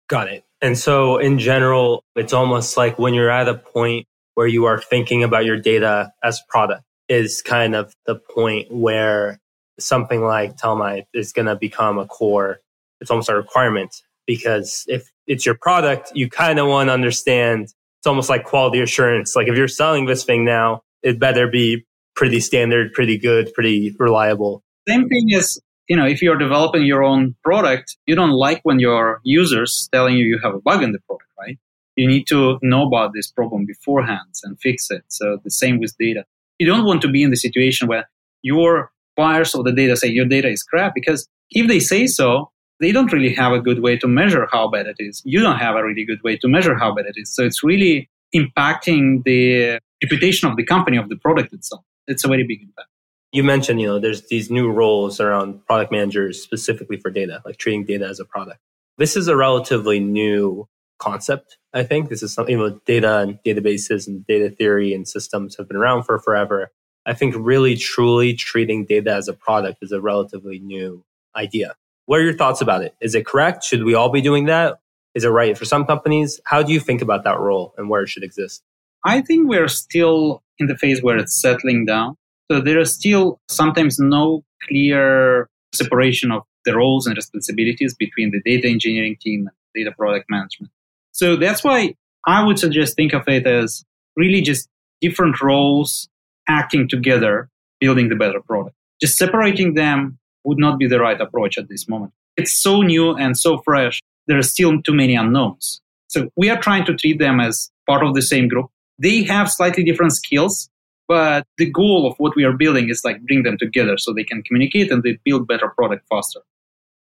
Got 0.09 0.29
it. 0.29 0.45
And 0.61 0.77
so 0.77 1.19
in 1.19 1.39
general, 1.39 2.05
it's 2.17 2.33
almost 2.33 2.77
like 2.77 2.99
when 2.99 3.15
you're 3.15 3.31
at 3.31 3.49
a 3.49 3.55
point 3.55 4.07
where 4.35 4.47
you 4.47 4.65
are 4.65 4.81
thinking 4.81 5.23
about 5.23 5.45
your 5.45 5.57
data 5.57 6.13
as 6.23 6.41
product 6.49 6.83
is 7.09 7.43
kind 7.43 7.75
of 7.75 7.95
the 8.07 8.17
point 8.17 8.71
where 8.71 9.39
something 9.79 10.23
like 10.23 10.57
Telmai 10.57 11.05
is 11.15 11.33
going 11.33 11.47
to 11.47 11.57
become 11.57 11.99
a 11.99 12.07
core. 12.07 12.61
It's 13.01 13.11
almost 13.11 13.29
a 13.29 13.35
requirement 13.35 13.95
because 14.27 14.85
if 14.89 15.11
it's 15.27 15.47
your 15.47 15.57
product, 15.57 16.13
you 16.15 16.29
kind 16.29 16.59
of 16.59 16.69
want 16.69 16.89
to 16.89 16.93
understand. 16.93 17.65
It's 17.65 18.07
almost 18.07 18.29
like 18.29 18.45
quality 18.45 18.81
assurance. 18.81 19.35
Like 19.37 19.49
if 19.49 19.57
you're 19.57 19.69
selling 19.69 20.07
this 20.07 20.25
thing 20.25 20.45
now, 20.45 20.83
it 21.03 21.19
better 21.19 21.49
be 21.49 21.87
pretty 22.21 22.41
standard, 22.41 22.93
pretty 22.93 23.19
good, 23.19 23.53
pretty 23.55 23.97
reliable. 23.99 24.63
Same 24.87 25.09
thing 25.09 25.27
is, 25.31 25.61
you 25.89 25.97
know, 25.97 26.07
if 26.07 26.23
you're 26.23 26.39
developing 26.39 26.85
your 26.85 27.03
own 27.03 27.35
product, 27.43 27.97
you 28.07 28.15
don't 28.15 28.37
like 28.47 28.61
when 28.63 28.79
your 28.79 29.21
users 29.25 29.89
telling 29.93 30.15
you 30.17 30.25
you 30.25 30.39
have 30.45 30.55
a 30.55 30.61
bug 30.61 30.83
in 30.83 30.93
the 30.93 31.01
product, 31.07 31.31
right? 31.39 31.59
You 31.97 32.07
need 32.07 32.27
to 32.29 32.59
know 32.63 32.87
about 32.87 33.13
this 33.15 33.29
problem 33.31 33.65
beforehand 33.67 34.35
and 34.45 34.61
fix 34.61 34.91
it. 34.91 35.05
So 35.09 35.39
the 35.43 35.51
same 35.51 35.81
with 35.81 35.93
data 35.99 36.25
you 36.61 36.67
don't 36.67 36.85
want 36.85 37.01
to 37.03 37.09
be 37.09 37.23
in 37.23 37.31
the 37.31 37.37
situation 37.37 37.89
where 37.89 38.09
your 38.43 38.93
buyers 39.17 39.55
of 39.55 39.65
the 39.65 39.73
data 39.73 39.97
say 39.97 40.09
your 40.09 40.27
data 40.27 40.49
is 40.49 40.63
crap 40.63 40.95
because 40.95 41.27
if 41.51 41.67
they 41.67 41.81
say 41.81 42.07
so, 42.07 42.51
they 42.81 42.93
don't 42.93 43.13
really 43.13 43.35
have 43.35 43.53
a 43.53 43.61
good 43.61 43.81
way 43.81 43.97
to 43.97 44.07
measure 44.07 44.47
how 44.53 44.69
bad 44.69 44.87
it 44.87 44.97
is. 44.99 45.23
You 45.25 45.41
don't 45.41 45.59
have 45.59 45.75
a 45.75 45.83
really 45.83 46.05
good 46.05 46.23
way 46.23 46.37
to 46.37 46.49
measure 46.49 46.75
how 46.75 46.95
bad 46.95 47.07
it 47.07 47.15
is. 47.17 47.35
So 47.35 47.45
it's 47.45 47.65
really 47.65 48.09
impacting 48.35 49.25
the 49.25 49.81
reputation 50.03 50.49
of 50.49 50.57
the 50.57 50.65
company, 50.65 50.99
of 50.99 51.09
the 51.09 51.17
product 51.17 51.53
itself. 51.53 51.83
It's 52.07 52.25
a 52.25 52.29
way 52.29 52.39
to 52.39 52.45
big 52.47 52.63
impact. 52.63 52.89
You 53.33 53.45
mentioned, 53.45 53.81
you 53.81 53.87
know, 53.87 53.99
there's 54.01 54.27
these 54.29 54.51
new 54.51 54.71
roles 54.71 55.21
around 55.21 55.65
product 55.67 55.93
managers 55.93 56.43
specifically 56.43 56.97
for 56.97 57.11
data, 57.11 57.43
like 57.45 57.59
treating 57.59 57.85
data 57.85 58.07
as 58.07 58.19
a 58.19 58.25
product. 58.25 58.59
This 58.99 59.17
is 59.17 59.29
a 59.29 59.37
relatively 59.37 60.01
new 60.01 60.69
concept. 60.99 61.57
I 61.73 61.85
think 61.85 62.09
this 62.09 62.23
is 62.23 62.33
something 62.33 62.59
you 62.59 62.69
know, 62.69 62.81
data 62.85 63.19
and 63.19 63.39
databases 63.45 64.07
and 64.07 64.27
data 64.27 64.51
theory 64.51 64.93
and 64.93 65.07
systems 65.07 65.57
have 65.57 65.69
been 65.69 65.77
around 65.77 66.05
for 66.05 66.19
forever. 66.19 66.71
I 67.07 67.15
think 67.15 67.35
really 67.39 67.77
truly 67.77 68.35
treating 68.35 68.85
data 68.85 69.15
as 69.15 69.29
a 69.29 69.33
product 69.33 69.79
is 69.83 69.93
a 69.93 70.01
relatively 70.01 70.59
new 70.59 71.05
idea. 71.35 71.75
What 72.07 72.21
are 72.21 72.25
your 72.25 72.37
thoughts 72.37 72.61
about 72.61 72.83
it? 72.83 72.95
Is 73.01 73.15
it 73.15 73.25
correct? 73.25 73.65
Should 73.65 73.85
we 73.85 73.95
all 73.95 74.11
be 74.11 74.21
doing 74.21 74.47
that? 74.47 74.81
Is 75.15 75.25
it 75.25 75.29
right 75.29 75.57
for 75.57 75.65
some 75.65 75.87
companies? 75.87 76.41
How 76.45 76.63
do 76.63 76.73
you 76.73 76.81
think 76.81 77.03
about 77.03 77.25
that 77.25 77.39
role 77.39 77.75
and 77.79 77.89
where 77.89 78.03
it 78.03 78.09
should 78.09 78.23
exist? 78.23 78.63
I 79.05 79.21
think 79.23 79.49
we're 79.49 79.69
still 79.69 80.43
in 80.59 80.67
the 80.67 80.77
phase 80.77 81.03
where 81.03 81.17
it's 81.17 81.41
settling 81.41 81.87
down. 81.87 82.17
So 82.51 82.61
there 82.61 82.79
is 82.79 82.95
still 82.95 83.41
sometimes 83.49 83.99
no 83.99 84.45
clear 84.69 85.49
separation 85.73 86.33
of 86.33 86.43
the 86.65 86.77
roles 86.77 87.07
and 87.07 87.17
responsibilities 87.17 87.95
between 87.95 88.31
the 88.33 88.41
data 88.45 88.69
engineering 88.69 89.17
team 89.21 89.47
and 89.47 89.57
data 89.75 89.95
product 89.97 90.27
management. 90.29 90.71
So 91.13 91.37
that's 91.37 91.65
why 91.65 91.95
I 92.27 92.45
would 92.45 92.59
suggest 92.59 92.97
think 92.97 93.15
of 93.15 93.27
it 93.29 93.47
as 93.47 93.85
really 94.17 94.43
just 94.43 94.69
different 95.01 95.41
roles 95.41 96.09
acting 96.49 96.89
together, 96.89 97.49
building 97.79 98.09
the 98.09 98.17
better 98.17 98.41
product. 98.41 98.77
Just 99.01 99.17
separating 99.17 99.75
them 99.75 100.19
would 100.45 100.59
not 100.59 100.79
be 100.79 100.87
the 100.87 101.01
right 101.01 101.21
approach 101.21 101.57
at 101.57 101.69
this 101.69 101.89
moment. 101.89 102.13
It's 102.37 102.53
so 102.53 102.83
new 102.83 103.13
and 103.13 103.39
so 103.39 103.59
fresh. 103.59 104.01
There 104.27 104.39
are 104.39 104.43
still 104.43 104.81
too 104.83 104.95
many 104.95 105.15
unknowns. 105.15 105.81
So 106.09 106.29
we 106.37 106.51
are 106.51 106.61
trying 106.61 106.85
to 106.87 106.95
treat 106.95 107.19
them 107.19 107.41
as 107.41 107.71
part 107.87 108.05
of 108.05 108.15
the 108.15 108.23
same 108.23 108.49
group. 108.49 108.71
They 109.01 109.25
have 109.25 109.51
slightly 109.51 109.83
different 109.83 110.13
skills, 110.13 110.69
but 111.09 111.47
the 111.59 111.71
goal 111.71 112.07
of 112.07 112.15
what 112.19 112.37
we 112.37 112.45
are 112.45 112.53
building 112.53 112.89
is 112.91 113.03
like 113.05 113.21
bring 113.23 113.43
them 113.43 113.57
together 113.59 113.99
so 113.99 114.13
they 114.13 114.25
can 114.25 114.43
communicate 114.43 114.93
and 114.93 115.03
they 115.03 115.19
build 115.25 115.49
better 115.49 115.69
product 115.69 116.07
faster. 116.09 116.41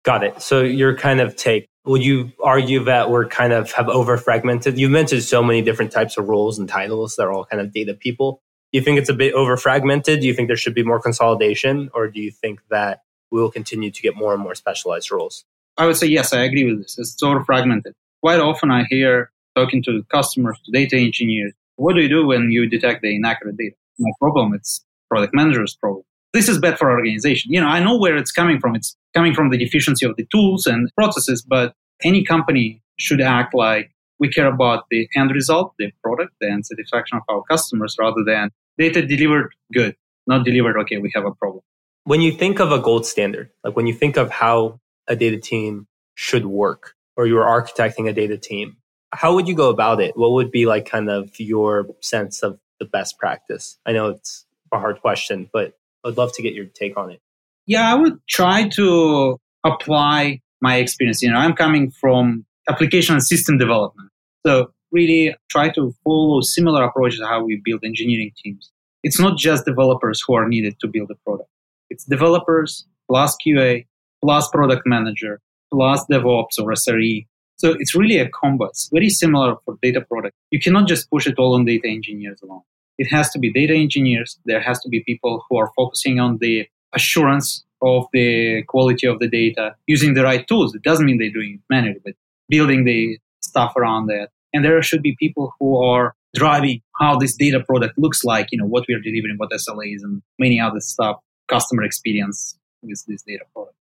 Got 0.05 0.25
it. 0.25 0.43
So 0.43 0.61
your 0.61 0.97
kind 0.97 1.21
of 1.21 1.37
take 1.37 1.69
would 1.87 2.03
you 2.03 2.33
argue 2.43 2.85
that 2.85 3.11
we're 3.11 3.29
kind 3.29 3.53
of 3.53 3.71
have 3.73 3.89
over 3.89 4.17
fragmented? 4.17 4.79
You 4.79 4.89
mentioned 4.89 5.23
so 5.23 5.43
many 5.43 5.61
different 5.63 5.93
types 5.93 6.17
of 6.17 6.29
roles 6.29 6.59
and 6.59 6.69
titles 6.69 7.17
that 7.17 7.25
are 7.25 7.33
all 7.33 7.45
kind 7.45 7.61
of 7.61 7.73
data 7.73 7.95
people. 7.95 8.41
Do 8.73 8.79
you 8.79 8.85
think 8.85 8.99
it's 8.99 9.11
a 9.11 9.15
bit 9.15 9.35
over 9.35 9.57
fragmented? 9.57 10.21
Do 10.21 10.27
you 10.27 10.35
think 10.35 10.49
there 10.49 10.57
should 10.57 10.75
be 10.75 10.83
more 10.83 11.01
consolidation? 11.01 11.91
Or 11.95 12.09
do 12.09 12.21
you 12.21 12.31
think 12.31 12.61
that 12.71 13.03
we 13.31 13.41
will 13.41 13.51
continue 13.51 13.91
to 13.91 14.03
get 14.03 14.17
more 14.17 14.33
and 14.33 14.43
more 14.43 14.55
specialized 14.55 15.11
roles? 15.11 15.45
I 15.77 15.87
would 15.87 15.97
say 15.97 16.07
yes, 16.07 16.33
I 16.33 16.43
agree 16.43 16.65
with 16.65 16.83
this. 16.83 16.99
It's 16.99 17.19
sort 17.19 17.37
of 17.37 17.45
fragmented. 17.45 17.95
Quite 18.23 18.41
often 18.41 18.71
I 18.71 18.85
hear 18.89 19.31
talking 19.55 19.83
to 19.85 20.03
customers, 20.11 20.59
to 20.65 20.73
data 20.73 20.97
engineers, 20.97 21.53
what 21.77 21.95
do 21.95 22.03
you 22.03 22.09
do 22.09 22.27
when 22.27 22.51
you 22.51 22.69
detect 22.69 23.03
the 23.03 23.15
inaccurate 23.15 23.57
data? 23.57 23.77
My 23.99 24.11
problem, 24.21 24.55
it's 24.55 24.85
product 25.09 25.35
manager's 25.35 25.77
problem. 25.77 26.03
This 26.33 26.49
is 26.49 26.59
bad 26.59 26.79
for 26.79 26.91
our 26.91 26.97
organization. 26.97 27.53
You 27.53 27.61
know, 27.61 27.69
I 27.69 27.79
know 27.83 27.97
where 27.97 28.17
it's 28.17 28.33
coming 28.33 28.59
from. 28.59 28.75
It's 28.75 28.97
coming 29.15 29.35
from 29.35 29.51
the 29.51 29.59
deficiency 29.59 30.05
of 30.05 30.17
the 30.17 30.27
tools 30.33 30.67
and 30.67 30.91
processes, 30.97 31.43
but 31.43 31.75
any 32.03 32.25
company 32.25 32.83
should 32.99 33.21
act 33.21 33.55
like 33.55 33.93
we 34.19 34.29
care 34.29 34.47
about 34.47 34.85
the 34.91 35.09
end 35.17 35.31
result, 35.31 35.75
the 35.79 35.93
product, 36.03 36.33
the 36.41 36.51
end 36.51 36.67
satisfaction 36.67 37.19
of 37.19 37.23
our 37.29 37.43
customers 37.51 37.97
rather 37.99 38.25
than 38.27 38.51
data 38.79 39.05
delivered 39.07 39.53
good, 39.73 39.95
not 40.27 40.45
delivered, 40.45 40.77
okay, 40.81 40.99
we 40.99 41.11
have 41.15 41.25
a 41.25 41.33
problem. 41.33 41.63
When 42.05 42.21
you 42.21 42.33
think 42.33 42.61
of 42.61 42.73
a 42.73 42.81
gold 42.81 43.07
standard, 43.07 43.51
like 43.63 43.77
when 43.77 43.87
you 43.87 43.95
think 43.95 44.17
of 44.17 44.31
how 44.31 44.81
a 45.07 45.17
data 45.17 45.39
team 45.39 45.87
should 46.15 46.47
work, 46.47 46.95
or 47.17 47.27
you're 47.27 47.45
architecting 47.45 48.09
a 48.09 48.13
data 48.13 48.37
team, 48.37 48.77
how 49.15 49.35
would 49.35 49.49
you 49.49 49.55
go 49.55 49.71
about 49.71 50.01
it? 50.01 50.17
What 50.17 50.33
would 50.33 50.51
be 50.51 50.67
like 50.67 50.87
kind 50.87 51.09
of 51.09 51.39
your 51.39 51.87
sense 52.01 52.43
of 52.43 52.59
the 52.79 52.85
best 52.85 53.19
practice? 53.19 53.79
I 53.87 53.93
know 53.93 54.09
it's 54.09 54.45
a 54.73 54.79
hard 54.79 55.01
question, 55.01 55.49
but 55.53 55.75
I'd 56.05 56.17
love 56.17 56.33
to 56.35 56.43
get 56.43 56.55
your 56.55 56.67
take 56.67 56.97
on 56.97 57.11
it. 57.11 57.21
Yeah, 57.67 57.91
I 57.91 57.95
would 57.95 58.19
try 58.29 58.69
to 58.71 59.39
apply 59.65 60.41
my 60.61 60.77
experience. 60.77 61.23
You 61.23 61.31
know, 61.31 61.39
I'm 61.39 61.55
coming 61.55 61.91
from 61.91 62.45
application 62.69 63.15
and 63.15 63.23
system 63.23 63.57
development. 63.59 64.11
So 64.47 64.73
really 64.93 65.35
try 65.49 65.71
to 65.71 65.95
follow 66.05 66.41
similar 66.43 66.85
approaches 66.85 67.21
to 67.21 67.27
how 67.27 67.45
we 67.45 67.61
build 67.65 67.81
engineering 67.85 68.33
teams. 68.43 68.71
It's 69.03 69.21
not 69.21 69.39
just 69.39 69.65
developers 69.65 70.23
who 70.27 70.35
are 70.35 70.49
needed 70.49 70.79
to 70.81 70.89
build 70.89 71.11
a 71.11 71.15
product. 71.27 71.51
It's 71.91 72.05
developers 72.05 72.87
plus 73.09 73.37
QA 73.45 73.87
plus 74.25 74.49
product 74.49 74.83
manager 74.87 75.41
plus 75.73 76.05
DevOps 76.11 76.59
or 76.59 76.71
SRE. 76.73 77.27
So 77.57 77.75
it's 77.79 77.95
really 77.95 78.19
a 78.19 78.29
combo. 78.29 78.67
It's 78.67 78.89
very 78.93 79.09
similar 79.09 79.57
for 79.65 79.77
data 79.83 80.01
product. 80.01 80.35
You 80.51 80.61
cannot 80.61 80.89
just 80.89 81.11
push 81.11 81.27
it 81.27 81.39
all 81.39 81.55
on 81.55 81.65
data 81.65 81.89
engineers 81.89 82.41
alone. 82.43 82.63
It 82.99 83.07
has 83.07 83.31
to 83.31 83.39
be 83.39 83.53
data 83.53 83.75
engineers. 83.75 84.39
There 84.45 84.61
has 84.61 84.81
to 84.81 84.89
be 84.89 85.03
people 85.05 85.45
who 85.49 85.57
are 85.59 85.71
focusing 85.77 86.21
on 86.21 86.39
the 86.39 86.67
assurance 86.95 87.65
of 87.83 88.07
the 88.13 88.63
quality 88.69 89.07
of 89.07 89.19
the 89.19 89.29
data 89.29 89.75
using 89.87 90.15
the 90.15 90.23
right 90.23 90.47
tools. 90.47 90.75
It 90.75 90.83
doesn't 90.83 91.05
mean 91.05 91.19
they're 91.19 91.31
doing 91.31 91.55
it 91.55 91.61
manually, 91.69 92.01
but 92.05 92.15
building 92.49 92.85
the 92.85 93.19
stuff 93.43 93.75
around 93.77 94.07
that. 94.07 94.29
And 94.53 94.65
there 94.65 94.81
should 94.83 95.03
be 95.03 95.17
people 95.19 95.53
who 95.59 95.83
are 95.83 96.15
driving 96.35 96.81
how 96.99 97.17
this 97.17 97.37
data 97.37 97.61
product 97.61 97.99
looks 97.99 98.25
like, 98.25 98.49
you 98.51 98.59
know, 98.59 98.67
what 98.67 98.85
we 98.89 98.95
are 98.95 99.01
delivering, 99.01 99.37
what 99.37 99.51
SLAs 99.51 100.03
and 100.03 100.23
many 100.39 100.61
other 100.61 100.81
stuff, 100.81 101.17
customer 101.49 101.83
experience 101.83 102.57
with 102.83 103.05
this 103.07 103.23
data 103.23 103.45
product. 103.53 103.77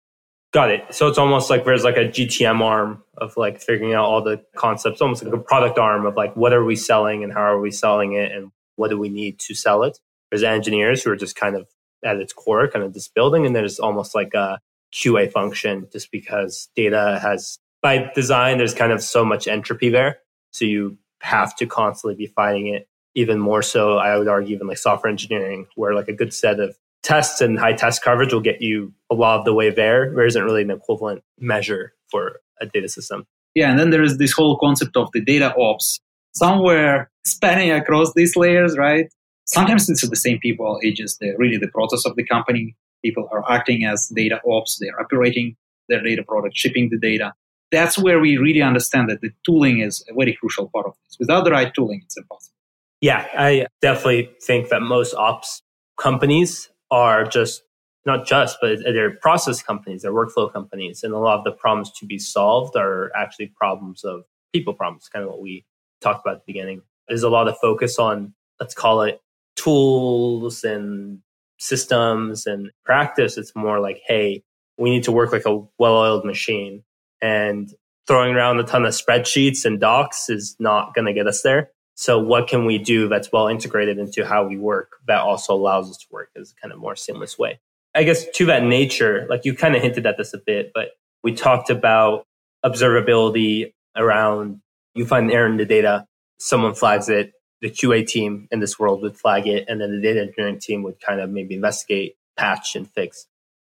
Got 0.53 0.69
it. 0.69 0.93
So 0.93 1.07
it's 1.07 1.17
almost 1.17 1.49
like 1.49 1.65
there's 1.65 1.83
like 1.83 1.97
a 1.97 2.05
GTM 2.05 2.61
arm 2.61 3.03
of 3.17 3.35
like 3.37 3.59
figuring 3.59 3.95
out 3.95 4.05
all 4.05 4.21
the 4.21 4.43
concepts, 4.55 5.01
almost 5.01 5.23
like 5.23 5.33
a 5.33 5.37
product 5.37 5.79
arm 5.79 6.05
of 6.05 6.15
like 6.15 6.35
what 6.35 6.53
are 6.53 6.63
we 6.63 6.75
selling 6.75 7.23
and 7.23 7.33
how 7.33 7.41
are 7.41 7.59
we 7.59 7.71
selling 7.71 8.13
it 8.13 8.31
and 8.31 8.51
what 8.75 8.89
do 8.89 8.99
we 8.99 9.09
need 9.09 9.39
to 9.39 9.55
sell 9.55 9.81
it. 9.81 9.99
There's 10.29 10.43
engineers 10.43 11.03
who 11.03 11.09
are 11.09 11.15
just 11.15 11.35
kind 11.35 11.55
of 11.55 11.67
at 12.05 12.17
its 12.17 12.33
core, 12.33 12.67
kind 12.67 12.85
of 12.85 12.93
just 12.93 13.15
building, 13.15 13.47
and 13.47 13.55
there's 13.55 13.79
almost 13.79 14.13
like 14.13 14.35
a 14.35 14.59
QA 14.93 15.31
function 15.31 15.87
just 15.91 16.11
because 16.11 16.69
data 16.75 17.19
has 17.21 17.57
by 17.81 18.11
design, 18.13 18.59
there's 18.59 18.73
kind 18.75 18.91
of 18.91 19.01
so 19.01 19.25
much 19.25 19.47
entropy 19.47 19.89
there. 19.89 20.19
So 20.51 20.65
you 20.65 20.97
have 21.21 21.55
to 21.57 21.65
constantly 21.65 22.15
be 22.15 22.27
fighting 22.27 22.67
it 22.67 22.87
even 23.15 23.39
more 23.39 23.61
so, 23.61 23.97
I 23.97 24.17
would 24.17 24.27
argue, 24.27 24.55
even 24.55 24.67
like 24.67 24.77
software 24.77 25.11
engineering, 25.11 25.67
where 25.75 25.93
like 25.93 26.07
a 26.07 26.13
good 26.13 26.33
set 26.33 26.59
of 26.59 26.77
tests 27.03 27.41
and 27.41 27.59
high 27.59 27.73
test 27.73 28.01
coverage 28.01 28.33
will 28.33 28.41
get 28.41 28.61
you 28.61 28.93
a 29.11 29.15
lot 29.15 29.39
of 29.39 29.45
the 29.45 29.53
way 29.53 29.69
there. 29.69 30.11
There 30.15 30.25
isn't 30.25 30.43
really 30.43 30.63
an 30.63 30.71
equivalent 30.71 31.21
measure 31.39 31.93
for 32.09 32.39
a 32.61 32.65
data 32.65 32.87
system. 32.87 33.25
Yeah, 33.55 33.69
and 33.69 33.77
then 33.77 33.91
there 33.91 34.01
is 34.01 34.17
this 34.17 34.31
whole 34.31 34.57
concept 34.57 34.97
of 34.97 35.09
the 35.13 35.21
data 35.21 35.53
ops 35.55 35.99
somewhere 36.33 37.11
spanning 37.25 37.71
across 37.71 38.13
these 38.13 38.35
layers, 38.35 38.77
right? 38.77 39.07
Sometimes 39.45 39.89
it's 39.89 40.07
the 40.07 40.15
same 40.15 40.39
people, 40.39 40.79
it's 40.81 40.97
just 40.97 41.19
the, 41.19 41.35
really 41.37 41.57
the 41.57 41.67
process 41.67 42.05
of 42.05 42.15
the 42.15 42.25
company. 42.25 42.75
People 43.03 43.27
are 43.31 43.43
acting 43.51 43.85
as 43.85 44.07
data 44.15 44.39
ops, 44.49 44.77
they're 44.79 44.99
operating 44.99 45.55
their 45.89 46.01
data 46.01 46.23
product, 46.23 46.55
shipping 46.55 46.89
the 46.89 46.97
data. 46.97 47.33
That's 47.71 47.97
where 47.97 48.19
we 48.19 48.37
really 48.37 48.61
understand 48.61 49.09
that 49.09 49.21
the 49.21 49.31
tooling 49.45 49.79
is 49.81 50.03
a 50.09 50.13
very 50.13 50.35
crucial 50.39 50.69
part 50.73 50.85
of 50.85 50.93
this. 51.05 51.17
Without 51.19 51.43
the 51.43 51.51
right 51.51 51.73
tooling, 51.73 52.01
it's 52.05 52.15
impossible. 52.15 52.55
Yeah, 53.01 53.27
I 53.37 53.67
definitely 53.81 54.31
think 54.41 54.69
that 54.69 54.81
most 54.81 55.13
ops 55.15 55.61
companies 55.99 56.69
are 56.93 57.25
just 57.25 57.63
not 58.05 58.27
just, 58.27 58.57
but 58.61 58.79
they're 58.83 59.15
process 59.17 59.63
companies, 59.63 60.03
they're 60.03 60.13
workflow 60.13 60.51
companies. 60.51 61.03
And 61.03 61.13
a 61.13 61.17
lot 61.17 61.39
of 61.39 61.43
the 61.43 61.51
problems 61.51 61.91
to 61.99 62.05
be 62.05 62.19
solved 62.19 62.75
are 62.75 63.11
actually 63.15 63.47
problems 63.47 64.03
of 64.03 64.23
people 64.53 64.73
problems, 64.73 65.09
kind 65.09 65.23
of 65.23 65.31
what 65.31 65.41
we 65.41 65.65
talked 66.01 66.25
about 66.25 66.35
at 66.35 66.45
the 66.45 66.53
beginning. 66.53 66.81
There's 67.07 67.23
a 67.23 67.29
lot 67.29 67.47
of 67.47 67.57
focus 67.57 67.97
on, 67.97 68.33
let's 68.59 68.75
call 68.75 69.01
it 69.01 69.21
tools 69.55 70.63
and 70.63 71.19
systems 71.59 72.45
and 72.45 72.71
practice. 72.85 73.37
It's 73.37 73.55
more 73.55 73.79
like, 73.79 74.01
hey, 74.05 74.43
we 74.77 74.91
need 74.91 75.03
to 75.03 75.11
work 75.11 75.31
like 75.31 75.45
a 75.45 75.61
well 75.79 75.97
oiled 75.97 76.25
machine. 76.25 76.83
And 77.21 77.73
throwing 78.05 78.35
around 78.35 78.59
a 78.59 78.63
ton 78.63 78.85
of 78.85 78.93
spreadsheets 78.93 79.65
and 79.65 79.79
docs 79.79 80.29
is 80.29 80.57
not 80.59 80.93
going 80.93 81.05
to 81.05 81.13
get 81.13 81.25
us 81.25 81.41
there. 81.41 81.71
So 81.95 82.19
what 82.19 82.47
can 82.47 82.65
we 82.65 82.77
do 82.77 83.07
that's 83.07 83.31
well 83.31 83.47
integrated 83.47 83.99
into 83.99 84.25
how 84.25 84.47
we 84.47 84.57
work 84.57 84.93
that 85.07 85.19
also 85.19 85.53
allows 85.53 85.89
us 85.89 85.97
to 85.97 86.05
work 86.11 86.29
as 86.35 86.51
a 86.51 86.61
kind 86.61 86.73
of 86.73 86.79
more 86.79 86.95
seamless 86.95 87.37
way? 87.37 87.59
I 87.95 88.03
guess 88.03 88.25
to 88.35 88.45
that 88.47 88.63
nature, 88.63 89.27
like 89.29 89.45
you 89.45 89.53
kind 89.53 89.75
of 89.75 89.81
hinted 89.81 90.05
at 90.07 90.17
this 90.17 90.33
a 90.33 90.39
bit, 90.39 90.71
but 90.73 90.91
we 91.23 91.33
talked 91.33 91.69
about 91.69 92.25
observability 92.65 93.73
around 93.95 94.61
you 94.95 95.05
find 95.05 95.29
an 95.29 95.35
error 95.35 95.47
in 95.47 95.57
the 95.57 95.65
data, 95.65 96.05
someone 96.39 96.73
flags 96.73 97.09
it, 97.09 97.33
the 97.61 97.69
QA 97.69 98.05
team 98.05 98.47
in 98.51 98.59
this 98.59 98.77
world 98.77 99.01
would 99.01 99.17
flag 99.17 99.47
it, 99.47 99.65
and 99.67 99.79
then 99.81 99.91
the 99.91 100.01
data 100.01 100.21
engineering 100.21 100.59
team 100.59 100.83
would 100.83 100.99
kind 100.99 101.21
of 101.21 101.29
maybe 101.29 101.55
investigate, 101.55 102.15
patch, 102.37 102.75
and 102.75 102.89
fix. 102.89 103.25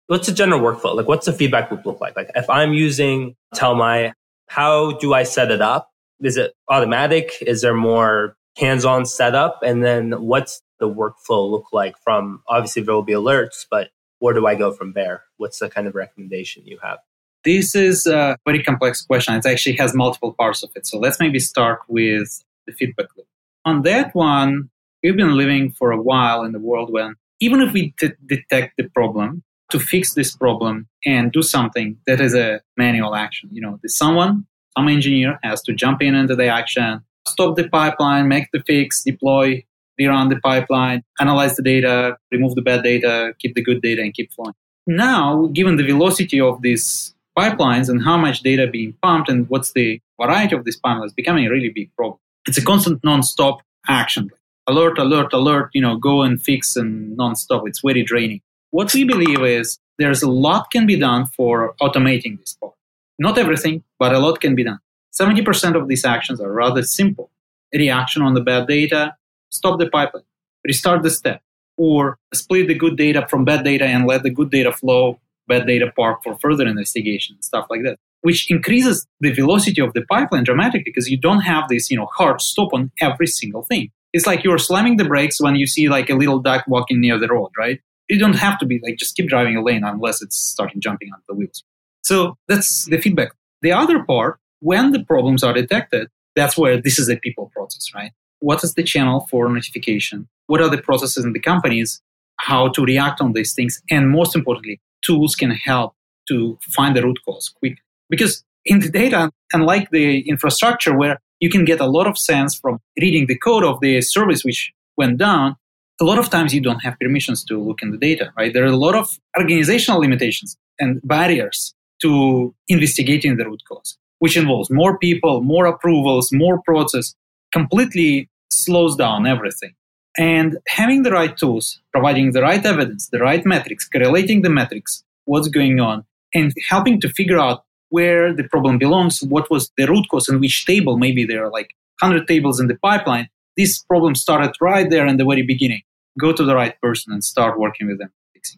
What's 0.07 0.27
the 0.27 0.33
general 0.33 0.59
workflow? 0.59 0.95
Like, 0.95 1.07
what's 1.07 1.25
the 1.25 1.33
feedback 1.33 1.71
loop 1.71 1.85
look 1.85 2.01
like? 2.01 2.15
Like, 2.15 2.29
if 2.35 2.49
I'm 2.49 2.73
using 2.73 3.35
Telmai, 3.55 4.11
how 4.47 4.91
do 4.93 5.13
I 5.13 5.23
set 5.23 5.49
it 5.49 5.61
up? 5.61 5.89
Is 6.21 6.37
it 6.37 6.53
automatic? 6.69 7.33
Is 7.41 7.61
there 7.61 7.73
more 7.73 8.37
hands-on 8.57 9.05
setup? 9.05 9.59
And 9.63 9.83
then 9.83 10.11
what's 10.11 10.61
the 10.79 10.89
workflow 10.89 11.49
look 11.49 11.67
like 11.71 11.95
from 12.03 12.41
obviously 12.47 12.83
there 12.83 12.93
will 12.93 13.03
be 13.03 13.13
alerts, 13.13 13.65
but 13.69 13.89
where 14.19 14.33
do 14.33 14.47
I 14.47 14.55
go 14.55 14.71
from 14.71 14.93
there? 14.93 15.23
What's 15.37 15.59
the 15.59 15.69
kind 15.69 15.87
of 15.87 15.95
recommendation 15.95 16.65
you 16.65 16.79
have? 16.81 16.99
This 17.43 17.75
is 17.75 18.07
a 18.07 18.37
very 18.45 18.63
complex 18.63 19.05
question. 19.05 19.35
It 19.35 19.45
actually 19.45 19.75
has 19.75 19.93
multiple 19.93 20.33
parts 20.33 20.63
of 20.63 20.71
it. 20.75 20.87
So 20.87 20.97
let's 20.97 21.19
maybe 21.19 21.39
start 21.39 21.79
with 21.87 22.43
the 22.65 22.73
feedback 22.73 23.07
loop. 23.15 23.27
On 23.65 23.83
that 23.83 24.15
one, 24.15 24.69
we've 25.03 25.15
been 25.15 25.37
living 25.37 25.71
for 25.71 25.91
a 25.91 26.01
while 26.01 26.43
in 26.43 26.53
the 26.53 26.59
world 26.59 26.91
when 26.91 27.15
even 27.39 27.61
if 27.61 27.73
we 27.73 27.93
detect 28.25 28.77
the 28.77 28.89
problem, 28.89 29.43
to 29.71 29.79
fix 29.79 30.13
this 30.13 30.35
problem 30.35 30.87
and 31.05 31.31
do 31.31 31.41
something 31.41 31.97
that 32.05 32.21
is 32.21 32.35
a 32.35 32.61
manual 32.77 33.15
action. 33.15 33.49
You 33.51 33.61
know, 33.61 33.79
there's 33.81 33.97
someone 33.97 34.45
some 34.77 34.87
engineer 34.87 35.39
has 35.43 35.61
to 35.63 35.73
jump 35.73 36.01
in 36.01 36.15
into 36.15 36.35
the 36.35 36.47
action, 36.47 37.01
stop 37.27 37.55
the 37.55 37.67
pipeline, 37.69 38.27
make 38.27 38.49
the 38.51 38.61
fix, 38.65 39.03
deploy, 39.03 39.63
rerun 39.99 40.29
the 40.29 40.39
pipeline, 40.39 41.03
analyze 41.19 41.55
the 41.55 41.63
data, 41.63 42.17
remove 42.31 42.55
the 42.55 42.61
bad 42.61 42.83
data, 42.83 43.33
keep 43.39 43.55
the 43.55 43.63
good 43.63 43.81
data, 43.81 44.01
and 44.01 44.13
keep 44.13 44.31
flowing. 44.33 44.53
Now, 44.87 45.47
given 45.47 45.77
the 45.77 45.83
velocity 45.83 46.39
of 46.39 46.61
these 46.61 47.13
pipelines 47.37 47.89
and 47.89 48.03
how 48.03 48.17
much 48.17 48.41
data 48.41 48.67
being 48.67 48.95
pumped 49.01 49.29
and 49.29 49.49
what's 49.49 49.73
the 49.73 49.99
variety 50.21 50.55
of 50.55 50.63
these 50.63 50.79
pipelines, 50.79 51.15
becoming 51.15 51.45
a 51.45 51.49
really 51.49 51.69
big 51.69 51.93
problem. 51.95 52.19
It's 52.47 52.57
a 52.57 52.63
constant 52.63 53.03
non-stop 53.03 53.61
action. 53.87 54.29
Alert, 54.67 54.97
alert, 54.97 55.33
alert, 55.33 55.69
you 55.73 55.81
know, 55.81 55.97
go 55.97 56.21
and 56.21 56.41
fix 56.41 56.75
and 56.75 57.15
non-stop. 57.17 57.63
It's 57.67 57.81
very 57.83 58.03
draining. 58.03 58.41
What 58.71 58.93
we 58.93 59.03
believe 59.03 59.41
is 59.43 59.79
there's 59.97 60.23
a 60.23 60.29
lot 60.29 60.71
can 60.71 60.85
be 60.85 60.97
done 60.97 61.25
for 61.25 61.75
automating 61.81 62.39
this 62.39 62.53
part. 62.59 62.73
Not 63.17 63.37
everything, 63.37 63.83
but 63.97 64.13
a 64.13 64.19
lot 64.19 64.41
can 64.41 64.55
be 64.55 64.63
done. 64.63 64.79
70% 65.13 65.75
of 65.75 65.87
these 65.87 66.03
actions 66.03 66.41
are 66.41 66.51
rather 66.51 66.83
simple. 66.83 67.31
A 67.73 67.77
reaction 67.77 68.21
on 68.21 68.33
the 68.33 68.41
bad 68.41 68.67
data, 68.67 69.15
stop 69.49 69.79
the 69.79 69.89
pipeline, 69.89 70.23
restart 70.65 71.03
the 71.03 71.09
step, 71.09 71.41
or 71.77 72.17
split 72.33 72.67
the 72.67 72.73
good 72.75 72.97
data 72.97 73.25
from 73.29 73.45
bad 73.45 73.63
data 73.63 73.85
and 73.85 74.05
let 74.05 74.23
the 74.23 74.29
good 74.29 74.51
data 74.51 74.71
flow, 74.71 75.19
bad 75.47 75.65
data 75.65 75.91
park 75.95 76.23
for 76.23 76.35
further 76.35 76.67
investigation, 76.67 77.41
stuff 77.41 77.67
like 77.69 77.83
that, 77.83 77.97
which 78.21 78.49
increases 78.51 79.07
the 79.21 79.31
velocity 79.31 79.81
of 79.81 79.93
the 79.93 80.01
pipeline 80.09 80.43
dramatically 80.43 80.83
because 80.83 81.09
you 81.09 81.17
don't 81.17 81.41
have 81.41 81.69
this, 81.69 81.89
you 81.89 81.97
know, 81.97 82.07
hard 82.07 82.41
stop 82.41 82.73
on 82.73 82.91
every 83.01 83.27
single 83.27 83.63
thing. 83.63 83.91
It's 84.13 84.25
like 84.25 84.43
you're 84.43 84.57
slamming 84.57 84.97
the 84.97 85.05
brakes 85.05 85.41
when 85.41 85.55
you 85.55 85.67
see 85.67 85.89
like 85.89 86.09
a 86.09 86.15
little 86.15 86.39
duck 86.39 86.65
walking 86.67 87.01
near 87.01 87.19
the 87.19 87.27
road, 87.27 87.51
right? 87.57 87.79
You 88.09 88.19
don't 88.19 88.35
have 88.35 88.57
to 88.59 88.65
be 88.65 88.79
like 88.83 88.97
just 88.97 89.15
keep 89.15 89.27
driving 89.27 89.57
a 89.57 89.63
lane 89.63 89.83
unless 89.83 90.21
it's 90.21 90.37
starting 90.37 90.79
jumping 90.81 91.11
on 91.13 91.19
the 91.27 91.35
wheels. 91.35 91.63
So 92.05 92.37
that's 92.47 92.85
the 92.85 92.99
feedback. 92.99 93.31
The 93.63 93.71
other 93.71 94.03
part, 94.03 94.37
when 94.59 94.91
the 94.91 95.03
problems 95.03 95.43
are 95.43 95.53
detected, 95.53 96.07
that's 96.35 96.55
where 96.55 96.79
this 96.79 96.99
is 96.99 97.09
a 97.09 97.17
people 97.17 97.51
process, 97.55 97.87
right? 97.95 98.11
What 98.39 98.63
is 98.63 98.75
the 98.75 98.83
channel 98.83 99.27
for 99.31 99.49
notification? 99.49 100.27
What 100.45 100.61
are 100.61 100.69
the 100.69 100.77
processes 100.77 101.25
in 101.25 101.33
the 101.33 101.39
companies? 101.39 102.01
How 102.39 102.67
to 102.69 102.83
react 102.83 103.21
on 103.21 103.33
these 103.33 103.53
things? 103.53 103.81
And 103.89 104.11
most 104.11 104.35
importantly, 104.35 104.79
tools 105.03 105.35
can 105.35 105.49
help 105.49 105.95
to 106.27 106.59
find 106.61 106.95
the 106.95 107.01
root 107.01 107.17
cause 107.25 107.49
quickly. 107.49 107.81
Because 108.09 108.43
in 108.65 108.79
the 108.81 108.89
data, 108.89 109.31
unlike 109.51 109.89
the 109.89 110.19
infrastructure 110.29 110.95
where 110.95 111.19
you 111.39 111.49
can 111.49 111.65
get 111.65 111.79
a 111.79 111.87
lot 111.87 112.05
of 112.05 112.19
sense 112.19 112.55
from 112.55 112.79
reading 113.01 113.25
the 113.25 113.37
code 113.37 113.63
of 113.63 113.79
the 113.81 114.01
service 114.01 114.43
which 114.43 114.71
went 114.95 115.17
down, 115.17 115.55
a 115.99 116.03
lot 116.03 116.19
of 116.19 116.29
times 116.29 116.53
you 116.53 116.61
don't 116.61 116.83
have 116.83 116.99
permissions 116.99 117.43
to 117.45 117.59
look 117.59 117.81
in 117.81 117.89
the 117.89 117.97
data, 117.97 118.31
right? 118.37 118.53
There 118.53 118.63
are 118.63 118.67
a 118.67 118.77
lot 118.77 118.93
of 118.93 119.17
organizational 119.39 120.01
limitations 120.01 120.55
and 120.79 121.01
barriers 121.03 121.74
to 122.01 122.53
investigating 122.67 123.37
the 123.37 123.45
root 123.45 123.61
cause, 123.67 123.97
which 124.19 124.37
involves 124.37 124.69
more 124.69 124.97
people, 124.97 125.41
more 125.41 125.65
approvals, 125.65 126.31
more 126.31 126.61
process, 126.63 127.15
completely 127.51 128.29
slows 128.49 128.95
down 128.95 129.25
everything. 129.25 129.73
And 130.17 130.57
having 130.67 131.03
the 131.03 131.11
right 131.11 131.35
tools, 131.35 131.81
providing 131.91 132.31
the 132.31 132.41
right 132.41 132.65
evidence, 132.65 133.09
the 133.11 133.19
right 133.19 133.45
metrics, 133.45 133.87
correlating 133.87 134.43
the 134.43 134.49
metrics, 134.49 135.03
what's 135.25 135.49
going 135.49 135.79
on, 135.79 136.05
and 136.33 136.53
helping 136.69 137.01
to 137.01 137.09
figure 137.09 137.39
out 137.39 137.63
where 137.89 138.33
the 138.33 138.43
problem 138.43 138.77
belongs, 138.77 139.21
what 139.21 139.49
was 139.49 139.71
the 139.77 139.85
root 139.85 140.05
cause 140.09 140.29
in 140.29 140.39
which 140.39 140.65
table. 140.65 140.97
Maybe 140.97 141.25
there 141.25 141.45
are 141.45 141.51
like 141.51 141.69
100 141.99 142.27
tables 142.27 142.59
in 142.59 142.67
the 142.67 142.75
pipeline. 142.75 143.29
This 143.57 143.81
problem 143.83 144.15
started 144.15 144.53
right 144.59 144.89
there 144.89 145.05
in 145.05 145.17
the 145.17 145.25
very 145.25 145.43
beginning. 145.43 145.81
Go 146.19 146.33
to 146.33 146.43
the 146.43 146.55
right 146.55 146.79
person 146.81 147.13
and 147.13 147.23
start 147.23 147.59
working 147.59 147.87
with 147.87 147.99
them. 147.99 148.11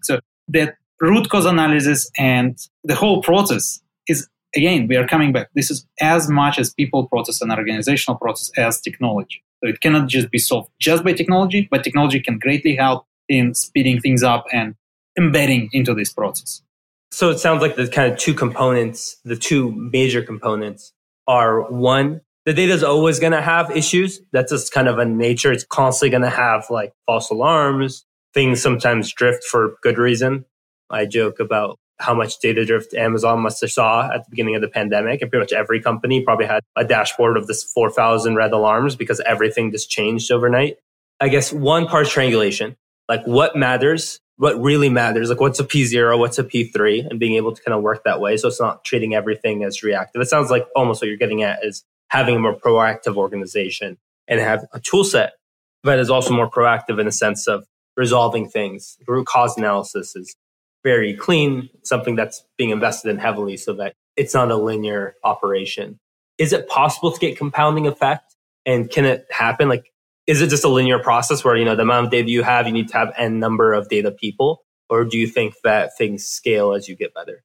So 0.03 0.19
that 0.49 0.75
root 0.99 1.29
cause 1.29 1.45
analysis 1.45 2.09
and 2.17 2.57
the 2.83 2.95
whole 2.95 3.21
process 3.21 3.81
is 4.07 4.27
again 4.55 4.87
we 4.87 4.95
are 4.95 5.07
coming 5.07 5.31
back. 5.31 5.49
This 5.53 5.69
is 5.69 5.85
as 6.01 6.29
much 6.29 6.59
as 6.59 6.73
people 6.73 7.07
process 7.07 7.41
and 7.41 7.51
organizational 7.51 8.17
process 8.17 8.51
as 8.57 8.81
technology. 8.81 9.43
So 9.63 9.69
it 9.69 9.81
cannot 9.81 10.07
just 10.07 10.29
be 10.31 10.37
solved 10.37 10.69
just 10.79 11.03
by 11.03 11.13
technology 11.13 11.67
but 11.69 11.83
technology 11.83 12.19
can 12.19 12.39
greatly 12.39 12.75
help 12.75 13.05
in 13.29 13.53
speeding 13.53 13.99
things 13.99 14.23
up 14.23 14.45
and 14.51 14.75
embedding 15.17 15.69
into 15.73 15.93
this 15.93 16.13
process. 16.13 16.61
So 17.11 17.29
it 17.29 17.39
sounds 17.39 17.61
like 17.61 17.75
the 17.75 17.87
kind 17.87 18.11
of 18.11 18.17
two 18.17 18.33
components 18.33 19.17
the 19.23 19.35
two 19.35 19.71
major 19.71 20.21
components 20.21 20.93
are 21.27 21.69
one 21.71 22.21
the 22.45 22.53
data 22.53 22.71
is 22.71 22.81
always 22.81 23.19
going 23.19 23.33
to 23.33 23.41
have 23.41 23.75
issues. 23.75 24.21
That's 24.31 24.53
just 24.53 24.71
kind 24.71 24.87
of 24.87 24.99
a 24.99 25.05
nature. 25.05 25.51
It's 25.51 25.65
constantly 25.65 26.11
going 26.11 26.21
to 26.21 26.29
have 26.29 26.67
like 26.69 26.93
false 27.05 27.29
alarms. 27.29 28.05
Things 28.33 28.61
sometimes 28.61 29.11
drift 29.11 29.43
for 29.43 29.75
good 29.83 29.97
reason 29.97 30.45
I 30.89 31.05
joke 31.05 31.39
about 31.39 31.77
how 31.99 32.13
much 32.13 32.39
data 32.39 32.63
drift 32.65 32.93
Amazon 32.93 33.39
must 33.39 33.61
have 33.61 33.71
saw 33.71 34.11
at 34.11 34.23
the 34.23 34.29
beginning 34.29 34.55
of 34.55 34.61
the 34.61 34.67
pandemic. 34.67 35.21
And 35.21 35.31
pretty 35.31 35.41
much 35.41 35.53
every 35.53 35.81
company 35.81 36.21
probably 36.23 36.45
had 36.45 36.63
a 36.75 36.85
dashboard 36.85 37.37
of 37.37 37.47
this 37.47 37.63
4,000 37.63 38.35
red 38.35 38.51
alarms 38.51 38.95
because 38.95 39.19
everything 39.21 39.71
just 39.71 39.89
changed 39.89 40.31
overnight. 40.31 40.77
I 41.19 41.29
guess 41.29 41.51
one 41.51 41.87
part 41.87 42.07
triangulation, 42.07 42.75
like 43.09 43.25
what 43.25 43.55
matters, 43.55 44.19
what 44.35 44.61
really 44.61 44.89
matters, 44.89 45.29
like 45.29 45.41
what's 45.41 45.59
a 45.59 45.63
P0, 45.63 46.19
what's 46.19 46.37
a 46.37 46.43
P3, 46.43 47.09
and 47.09 47.19
being 47.19 47.33
able 47.33 47.55
to 47.55 47.63
kind 47.63 47.75
of 47.75 47.81
work 47.81 48.03
that 48.03 48.21
way. 48.21 48.37
So 48.37 48.47
it's 48.47 48.61
not 48.61 48.83
treating 48.83 49.15
everything 49.15 49.63
as 49.63 49.81
reactive. 49.81 50.21
It 50.21 50.27
sounds 50.27 50.51
like 50.51 50.67
almost 50.75 51.01
what 51.01 51.07
you're 51.07 51.17
getting 51.17 51.41
at 51.41 51.65
is 51.65 51.83
having 52.09 52.35
a 52.35 52.39
more 52.39 52.55
proactive 52.55 53.15
organization 53.15 53.97
and 54.27 54.39
have 54.39 54.65
a 54.73 54.79
tool 54.79 55.03
set 55.03 55.33
that 55.83 55.99
is 55.99 56.09
also 56.09 56.33
more 56.33 56.49
proactive 56.49 56.99
in 56.99 57.05
the 57.05 57.11
sense 57.11 57.47
of 57.47 57.65
resolving 57.95 58.47
things. 58.47 58.97
Root 59.07 59.25
cause 59.25 59.57
analysis 59.57 60.15
is 60.15 60.35
very 60.87 61.13
clean, 61.13 61.69
something 61.83 62.15
that's 62.15 62.45
being 62.57 62.69
invested 62.69 63.09
in 63.09 63.17
heavily 63.17 63.57
so 63.57 63.73
that 63.73 63.93
it's 64.15 64.33
not 64.33 64.49
a 64.49 64.55
linear 64.55 65.15
operation. 65.25 65.99
Is 66.37 66.53
it 66.53 66.69
possible 66.69 67.11
to 67.11 67.19
get 67.19 67.37
compounding 67.37 67.87
effect? 67.87 68.37
And 68.65 68.89
can 68.89 69.03
it 69.03 69.27
happen? 69.29 69.67
Like, 69.67 69.91
is 70.27 70.41
it 70.41 70.49
just 70.49 70.63
a 70.63 70.69
linear 70.69 70.99
process 70.99 71.43
where, 71.43 71.57
you 71.57 71.65
know, 71.65 71.75
the 71.75 71.81
amount 71.81 72.05
of 72.05 72.11
data 72.11 72.29
you 72.29 72.41
have, 72.41 72.67
you 72.67 72.71
need 72.71 72.87
to 72.87 72.97
have 72.97 73.11
n 73.17 73.37
number 73.37 73.73
of 73.73 73.89
data 73.89 74.11
people? 74.11 74.63
Or 74.89 75.03
do 75.03 75.17
you 75.17 75.27
think 75.27 75.55
that 75.65 75.97
things 75.97 76.25
scale 76.25 76.71
as 76.71 76.87
you 76.87 76.95
get 76.95 77.13
better? 77.13 77.43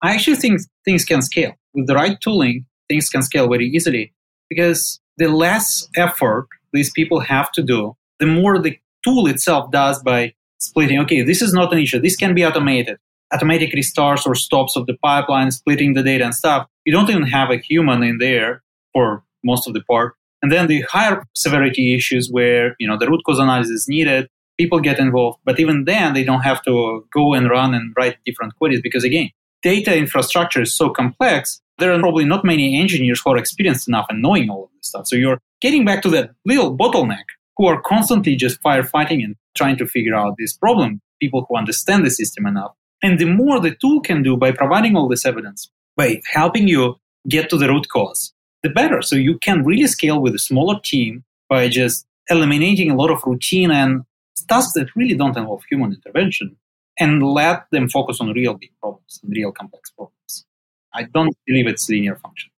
I 0.00 0.14
actually 0.14 0.36
think 0.36 0.60
things 0.84 1.04
can 1.04 1.20
scale. 1.20 1.54
With 1.74 1.88
the 1.88 1.96
right 1.96 2.16
tooling, 2.20 2.64
things 2.88 3.08
can 3.08 3.22
scale 3.22 3.48
very 3.48 3.66
easily 3.66 4.14
because 4.48 5.00
the 5.16 5.28
less 5.28 5.88
effort 5.96 6.46
these 6.72 6.92
people 6.92 7.18
have 7.18 7.50
to 7.52 7.62
do, 7.62 7.96
the 8.20 8.26
more 8.26 8.60
the 8.60 8.78
tool 9.04 9.26
itself 9.26 9.72
does 9.72 10.00
by 10.00 10.34
splitting, 10.58 10.98
okay, 11.00 11.22
this 11.22 11.42
is 11.42 11.52
not 11.52 11.72
an 11.72 11.78
issue. 11.78 12.00
This 12.00 12.16
can 12.16 12.34
be 12.34 12.44
automated. 12.44 12.98
Automatic 13.32 13.72
restarts 13.72 14.26
or 14.26 14.34
stops 14.34 14.76
of 14.76 14.86
the 14.86 14.96
pipeline, 15.02 15.50
splitting 15.50 15.94
the 15.94 16.02
data 16.02 16.24
and 16.24 16.34
stuff. 16.34 16.66
You 16.84 16.92
don't 16.92 17.10
even 17.10 17.24
have 17.24 17.50
a 17.50 17.56
human 17.56 18.02
in 18.02 18.18
there 18.18 18.62
for 18.92 19.24
most 19.42 19.66
of 19.66 19.74
the 19.74 19.82
part. 19.82 20.14
And 20.42 20.52
then 20.52 20.66
the 20.66 20.82
higher 20.82 21.24
severity 21.34 21.94
issues 21.94 22.28
where, 22.30 22.76
you 22.78 22.86
know, 22.86 22.98
the 22.98 23.08
root 23.08 23.22
cause 23.24 23.38
analysis 23.38 23.72
is 23.72 23.88
needed, 23.88 24.28
people 24.58 24.80
get 24.80 24.98
involved. 24.98 25.38
But 25.44 25.58
even 25.58 25.84
then, 25.84 26.14
they 26.14 26.24
don't 26.24 26.42
have 26.42 26.62
to 26.64 27.06
go 27.12 27.34
and 27.34 27.48
run 27.48 27.74
and 27.74 27.94
write 27.96 28.18
different 28.24 28.54
queries 28.56 28.80
because 28.82 29.04
again, 29.04 29.30
data 29.62 29.96
infrastructure 29.96 30.62
is 30.62 30.76
so 30.76 30.90
complex. 30.90 31.60
There 31.78 31.92
are 31.92 31.98
probably 31.98 32.24
not 32.24 32.44
many 32.44 32.78
engineers 32.78 33.20
who 33.24 33.30
are 33.30 33.36
experienced 33.36 33.88
enough 33.88 34.06
in 34.10 34.20
knowing 34.20 34.50
all 34.50 34.64
of 34.64 34.70
this 34.76 34.88
stuff. 34.88 35.06
So 35.06 35.16
you're 35.16 35.40
getting 35.60 35.84
back 35.84 36.02
to 36.02 36.10
that 36.10 36.30
little 36.44 36.76
bottleneck 36.76 37.24
who 37.56 37.66
are 37.66 37.80
constantly 37.82 38.36
just 38.36 38.62
firefighting 38.62 39.24
and 39.24 39.36
trying 39.54 39.76
to 39.76 39.86
figure 39.86 40.14
out 40.14 40.36
this 40.38 40.52
problem, 40.52 41.00
people 41.20 41.46
who 41.48 41.56
understand 41.56 42.04
the 42.04 42.10
system 42.10 42.46
enough. 42.46 42.72
And 43.02 43.18
the 43.18 43.26
more 43.26 43.60
the 43.60 43.74
tool 43.74 44.00
can 44.00 44.22
do 44.22 44.36
by 44.36 44.50
providing 44.50 44.96
all 44.96 45.08
this 45.08 45.26
evidence, 45.26 45.70
by 45.96 46.20
helping 46.32 46.68
you 46.68 46.96
get 47.28 47.50
to 47.50 47.56
the 47.56 47.68
root 47.68 47.88
cause, 47.88 48.32
the 48.62 48.70
better. 48.70 49.02
So 49.02 49.16
you 49.16 49.38
can 49.38 49.64
really 49.64 49.86
scale 49.86 50.20
with 50.20 50.34
a 50.34 50.38
smaller 50.38 50.80
team 50.82 51.24
by 51.48 51.68
just 51.68 52.06
eliminating 52.28 52.90
a 52.90 52.96
lot 52.96 53.10
of 53.10 53.22
routine 53.24 53.70
and 53.70 54.02
tasks 54.48 54.72
that 54.74 54.94
really 54.96 55.14
don't 55.14 55.36
involve 55.36 55.62
human 55.70 55.92
intervention 55.92 56.56
and 56.98 57.22
let 57.22 57.64
them 57.70 57.88
focus 57.88 58.20
on 58.20 58.32
real 58.32 58.54
big 58.54 58.70
problems 58.80 59.20
and 59.22 59.32
real 59.32 59.52
complex 59.52 59.90
problems. 59.90 60.46
I 60.92 61.04
don't 61.04 61.36
believe 61.46 61.66
it's 61.66 61.88
linear 61.88 62.16
function. 62.16 62.50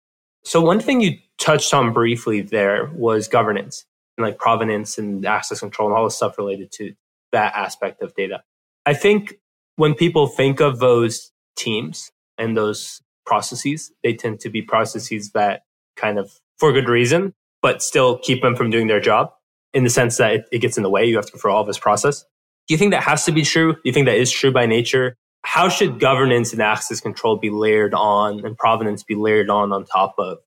So 0.44 0.60
one 0.60 0.80
thing 0.80 1.00
you 1.00 1.18
touched 1.38 1.72
on 1.74 1.92
briefly 1.92 2.40
there 2.40 2.90
was 2.94 3.28
governance 3.28 3.84
like 4.18 4.38
provenance 4.38 4.98
and 4.98 5.24
access 5.26 5.60
control 5.60 5.88
and 5.88 5.96
all 5.96 6.04
the 6.04 6.10
stuff 6.10 6.38
related 6.38 6.72
to 6.72 6.94
that 7.32 7.54
aspect 7.54 8.02
of 8.02 8.14
data. 8.14 8.42
I 8.84 8.94
think 8.94 9.34
when 9.76 9.94
people 9.94 10.26
think 10.26 10.60
of 10.60 10.78
those 10.78 11.32
teams 11.56 12.10
and 12.38 12.56
those 12.56 13.02
processes, 13.24 13.92
they 14.02 14.14
tend 14.14 14.40
to 14.40 14.50
be 14.50 14.62
processes 14.62 15.32
that 15.32 15.62
kind 15.96 16.18
of, 16.18 16.32
for 16.58 16.72
good 16.72 16.88
reason, 16.88 17.34
but 17.62 17.82
still 17.82 18.18
keep 18.18 18.42
them 18.42 18.56
from 18.56 18.70
doing 18.70 18.86
their 18.86 19.00
job 19.00 19.32
in 19.74 19.84
the 19.84 19.90
sense 19.90 20.16
that 20.16 20.32
it, 20.32 20.44
it 20.52 20.58
gets 20.60 20.76
in 20.76 20.82
the 20.82 20.90
way. 20.90 21.04
You 21.04 21.16
have 21.16 21.26
to 21.26 21.32
go 21.32 21.38
through 21.38 21.52
all 21.52 21.64
this 21.64 21.78
process. 21.78 22.24
Do 22.68 22.74
you 22.74 22.78
think 22.78 22.92
that 22.92 23.02
has 23.02 23.24
to 23.26 23.32
be 23.32 23.42
true? 23.42 23.74
Do 23.74 23.80
you 23.84 23.92
think 23.92 24.06
that 24.06 24.16
is 24.16 24.30
true 24.30 24.52
by 24.52 24.66
nature? 24.66 25.16
How 25.42 25.68
should 25.68 26.00
governance 26.00 26.52
and 26.52 26.62
access 26.62 27.00
control 27.00 27.36
be 27.36 27.50
layered 27.50 27.94
on 27.94 28.44
and 28.44 28.56
provenance 28.56 29.04
be 29.04 29.14
layered 29.14 29.50
on 29.50 29.72
on 29.72 29.84
top 29.84 30.14
of 30.18 30.38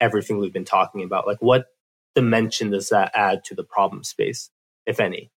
everything 0.00 0.38
we've 0.38 0.52
been 0.52 0.64
talking 0.64 1.02
about? 1.02 1.26
Like 1.26 1.38
what 1.40 1.66
dimension 2.16 2.70
does 2.70 2.88
that 2.88 3.12
add 3.14 3.44
to 3.44 3.54
the 3.54 3.62
problem 3.62 4.02
space, 4.02 4.50
if 4.86 4.98
any? 4.98 5.30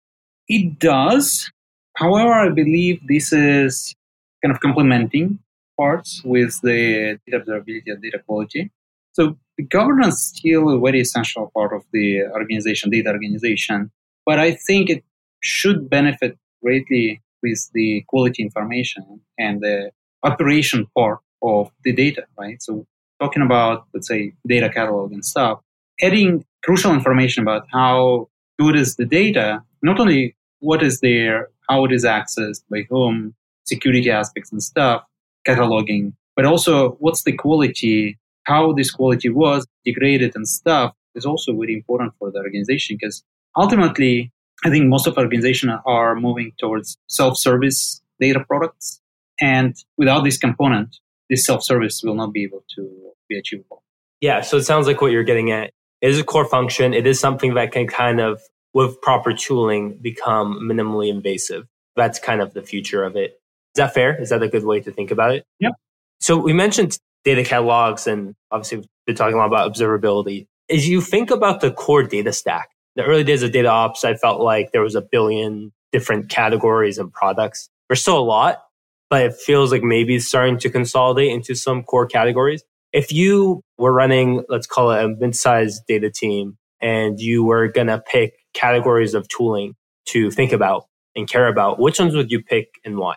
It 0.49 0.79
does. 0.79 1.51
However, 1.97 2.33
I 2.33 2.49
believe 2.49 3.01
this 3.07 3.33
is 3.33 3.95
kind 4.43 4.55
of 4.55 4.61
complementing 4.61 5.41
parts 5.77 6.23
with 6.25 6.59
the 6.63 7.19
data 7.27 7.45
observability 7.45 7.89
and 7.93 8.03
data 8.03 8.21
quality. 8.27 8.71
So 9.13 9.37
the 9.59 9.65
governance 9.65 10.15
is 10.15 10.27
still 10.39 10.71
a 10.71 10.81
very 10.81 11.01
essential 11.01 11.51
part 11.55 11.75
of 11.75 11.83
the 11.93 12.23
organization, 12.33 12.91
data 12.91 13.11
organization. 13.11 13.91
But 14.25 14.39
I 14.39 14.53
think 14.53 14.89
it 14.89 15.05
should 15.41 15.91
benefit 15.91 16.39
greatly 16.63 17.21
with 17.43 17.69
the 17.75 18.05
quality 18.09 18.43
information 18.43 19.21
and 19.39 19.61
the 19.61 19.91
operation 20.23 20.87
part 20.97 21.19
of 21.43 21.71
the 21.85 21.93
data, 21.93 22.25
right? 22.39 22.61
So 22.63 22.87
talking 23.21 23.43
about, 23.43 23.87
let's 23.95 24.09
say, 24.09 24.33
data 24.47 24.69
catalog 24.69 25.13
and 25.13 25.25
stuff, 25.25 25.61
adding 26.03 26.45
crucial 26.65 26.93
information 26.93 27.43
about 27.43 27.67
how 27.73 28.29
good 28.59 28.77
is 28.77 28.97
the 28.97 29.05
data, 29.05 29.63
not 29.83 30.01
only 30.01 30.37
what 30.61 30.83
is 30.83 31.01
there, 31.01 31.49
how 31.69 31.85
it 31.85 31.93
is 31.93 32.05
accessed, 32.05 32.63
by 32.71 32.85
whom, 32.89 33.35
security 33.67 34.11
aspects 34.11 34.51
and 34.51 34.63
stuff, 34.63 35.03
cataloging, 35.47 36.13
but 36.35 36.45
also 36.45 36.93
what's 37.01 37.23
the 37.25 37.33
quality, 37.33 38.19
how 38.45 38.73
this 38.73 38.91
quality 38.91 39.29
was 39.29 39.67
degraded 39.85 40.35
and 40.35 40.49
stuff 40.49 40.95
is 41.15 41.27
also 41.27 41.53
very 41.53 41.75
important 41.75 42.13
for 42.19 42.31
the 42.31 42.39
organization 42.39 42.97
because 42.99 43.23
ultimately, 43.57 44.33
I 44.65 44.71
think 44.71 44.87
most 44.87 45.07
of 45.07 45.17
organizations 45.17 45.73
are 45.87 46.15
moving 46.17 46.53
towards 46.59 46.97
self-service 47.09 48.01
data 48.21 48.41
products. 48.47 49.01
And 49.41 49.77
without 49.97 50.25
this 50.25 50.39
component, 50.39 50.97
this 51.31 51.45
self-service 51.45 52.03
will 52.03 52.15
not 52.15 52.33
be 52.33 52.43
able 52.45 52.65
to 52.75 53.13
be 53.29 53.39
achievable. 53.39 53.83
Yeah. 54.21 54.41
So 54.41 54.57
it 54.57 54.65
sounds 54.65 54.87
like 54.87 55.01
what 55.01 55.13
you're 55.13 55.25
getting 55.25 55.53
at 55.53 55.73
it 56.01 56.11
is 56.11 56.19
a 56.19 56.25
core 56.25 56.45
function. 56.45 56.95
It 56.95 57.07
is 57.07 57.19
something 57.19 57.55
that 57.55 57.73
can 57.73 57.87
kind 57.87 58.21
of, 58.21 58.41
with 58.75 59.01
proper 59.01 59.33
tooling, 59.33 59.99
become 60.01 60.61
minimally 60.63 61.09
invasive. 61.09 61.67
That's 61.97 62.19
kind 62.19 62.41
of 62.41 62.55
the 62.55 62.63
future 62.63 63.05
of 63.05 63.17
it. 63.17 63.41
Is 63.75 63.79
that 63.79 63.95
fair? 63.95 64.21
Is 64.21 64.31
that 64.31 64.43
a 64.43 64.49
good 64.49 64.65
way 64.65 64.81
to 64.81 64.93
think 64.93 65.11
about 65.11 65.35
it? 65.35 65.45
Yep. 65.61 65.73
So 66.21 66.37
we 66.37 66.53
mentioned 66.53 66.99
data 67.25 67.45
catalogs 67.45 68.07
and 68.07 68.35
obviously 68.51 68.79
we've 68.79 68.89
been 69.07 69.17
talking 69.17 69.35
a 69.35 69.39
lot 69.39 69.47
about 69.47 69.73
observability. 69.73 70.47
As 70.71 70.89
you 70.89 71.01
think 71.01 71.31
about 71.31 71.61
the 71.61 71.71
core 71.71 72.03
data 72.03 72.33
stack, 72.33 72.71
the 72.97 73.05
early 73.05 73.25
days 73.25 73.43
of 73.43 73.53
data 73.53 73.69
ops, 73.69 74.05
I 74.05 74.15
felt 74.15 74.41
like 74.41 74.73
there 74.73 74.83
was 74.83 74.95
a 74.95 75.01
billion 75.03 75.73
different 75.93 76.29
categories 76.29 76.99
and 76.99 77.13
products. 77.13 77.71
There's 77.89 78.03
still 78.03 78.19
a 78.19 78.21
lot, 78.21 78.63
but 79.11 79.23
it 79.23 79.35
feels 79.35 79.73
like 79.73 79.83
maybe 79.83 80.17
it's 80.17 80.27
starting 80.27 80.59
to 80.59 80.71
consolidate 80.71 81.33
into 81.33 81.55
some 81.55 81.83
core 81.83 82.07
categories. 82.07 82.63
If 82.93 83.13
you 83.13 83.63
were 83.77 83.93
running, 83.93 84.45
let's 84.49 84.67
call 84.67 84.91
it 84.93 85.05
a 85.05 85.09
mid-sized 85.09 85.83
data 85.87 86.11
team, 86.11 86.57
and 86.81 87.21
you 87.21 87.45
were 87.45 87.69
going 87.69 87.89
to 87.89 88.01
pick 88.01 88.35
categories 88.55 89.15
of 89.15 89.29
tooling 89.29 89.75
to 90.07 90.31
think 90.31 90.53
about 90.53 90.87
and 91.15 91.29
care 91.29 91.49
about, 91.49 91.79
which 91.79 91.99
ones 91.99 92.15
would 92.15 92.31
you 92.31 92.43
pick 92.43 92.69
and 92.85 92.97
why? 92.97 93.17